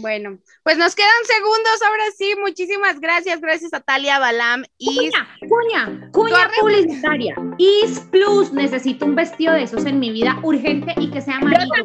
[0.00, 2.34] Bueno, pues nos quedan segundos ahora sí.
[2.40, 3.40] Muchísimas gracias.
[3.40, 7.34] Gracias a Talia Balam y Cuña, cuña, cuña publicitaria.
[7.58, 11.84] Is Plus, necesito un vestido de esos en mi vida urgente y que sea amarillo.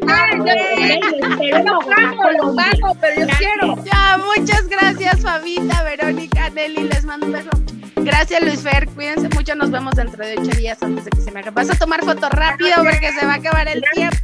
[3.02, 3.84] pero yo quiero.
[3.84, 7.50] Ya, muchas gracias, Fabita, Verónica, Nelly, les mando un beso.
[7.96, 8.88] Gracias, Luis Fer.
[8.90, 9.56] Cuídense mucho.
[9.56, 11.56] Nos vemos dentro de ocho días antes de que se me acabe.
[11.56, 14.18] Vas a tomar foto rápido porque se va a acabar el tiempo.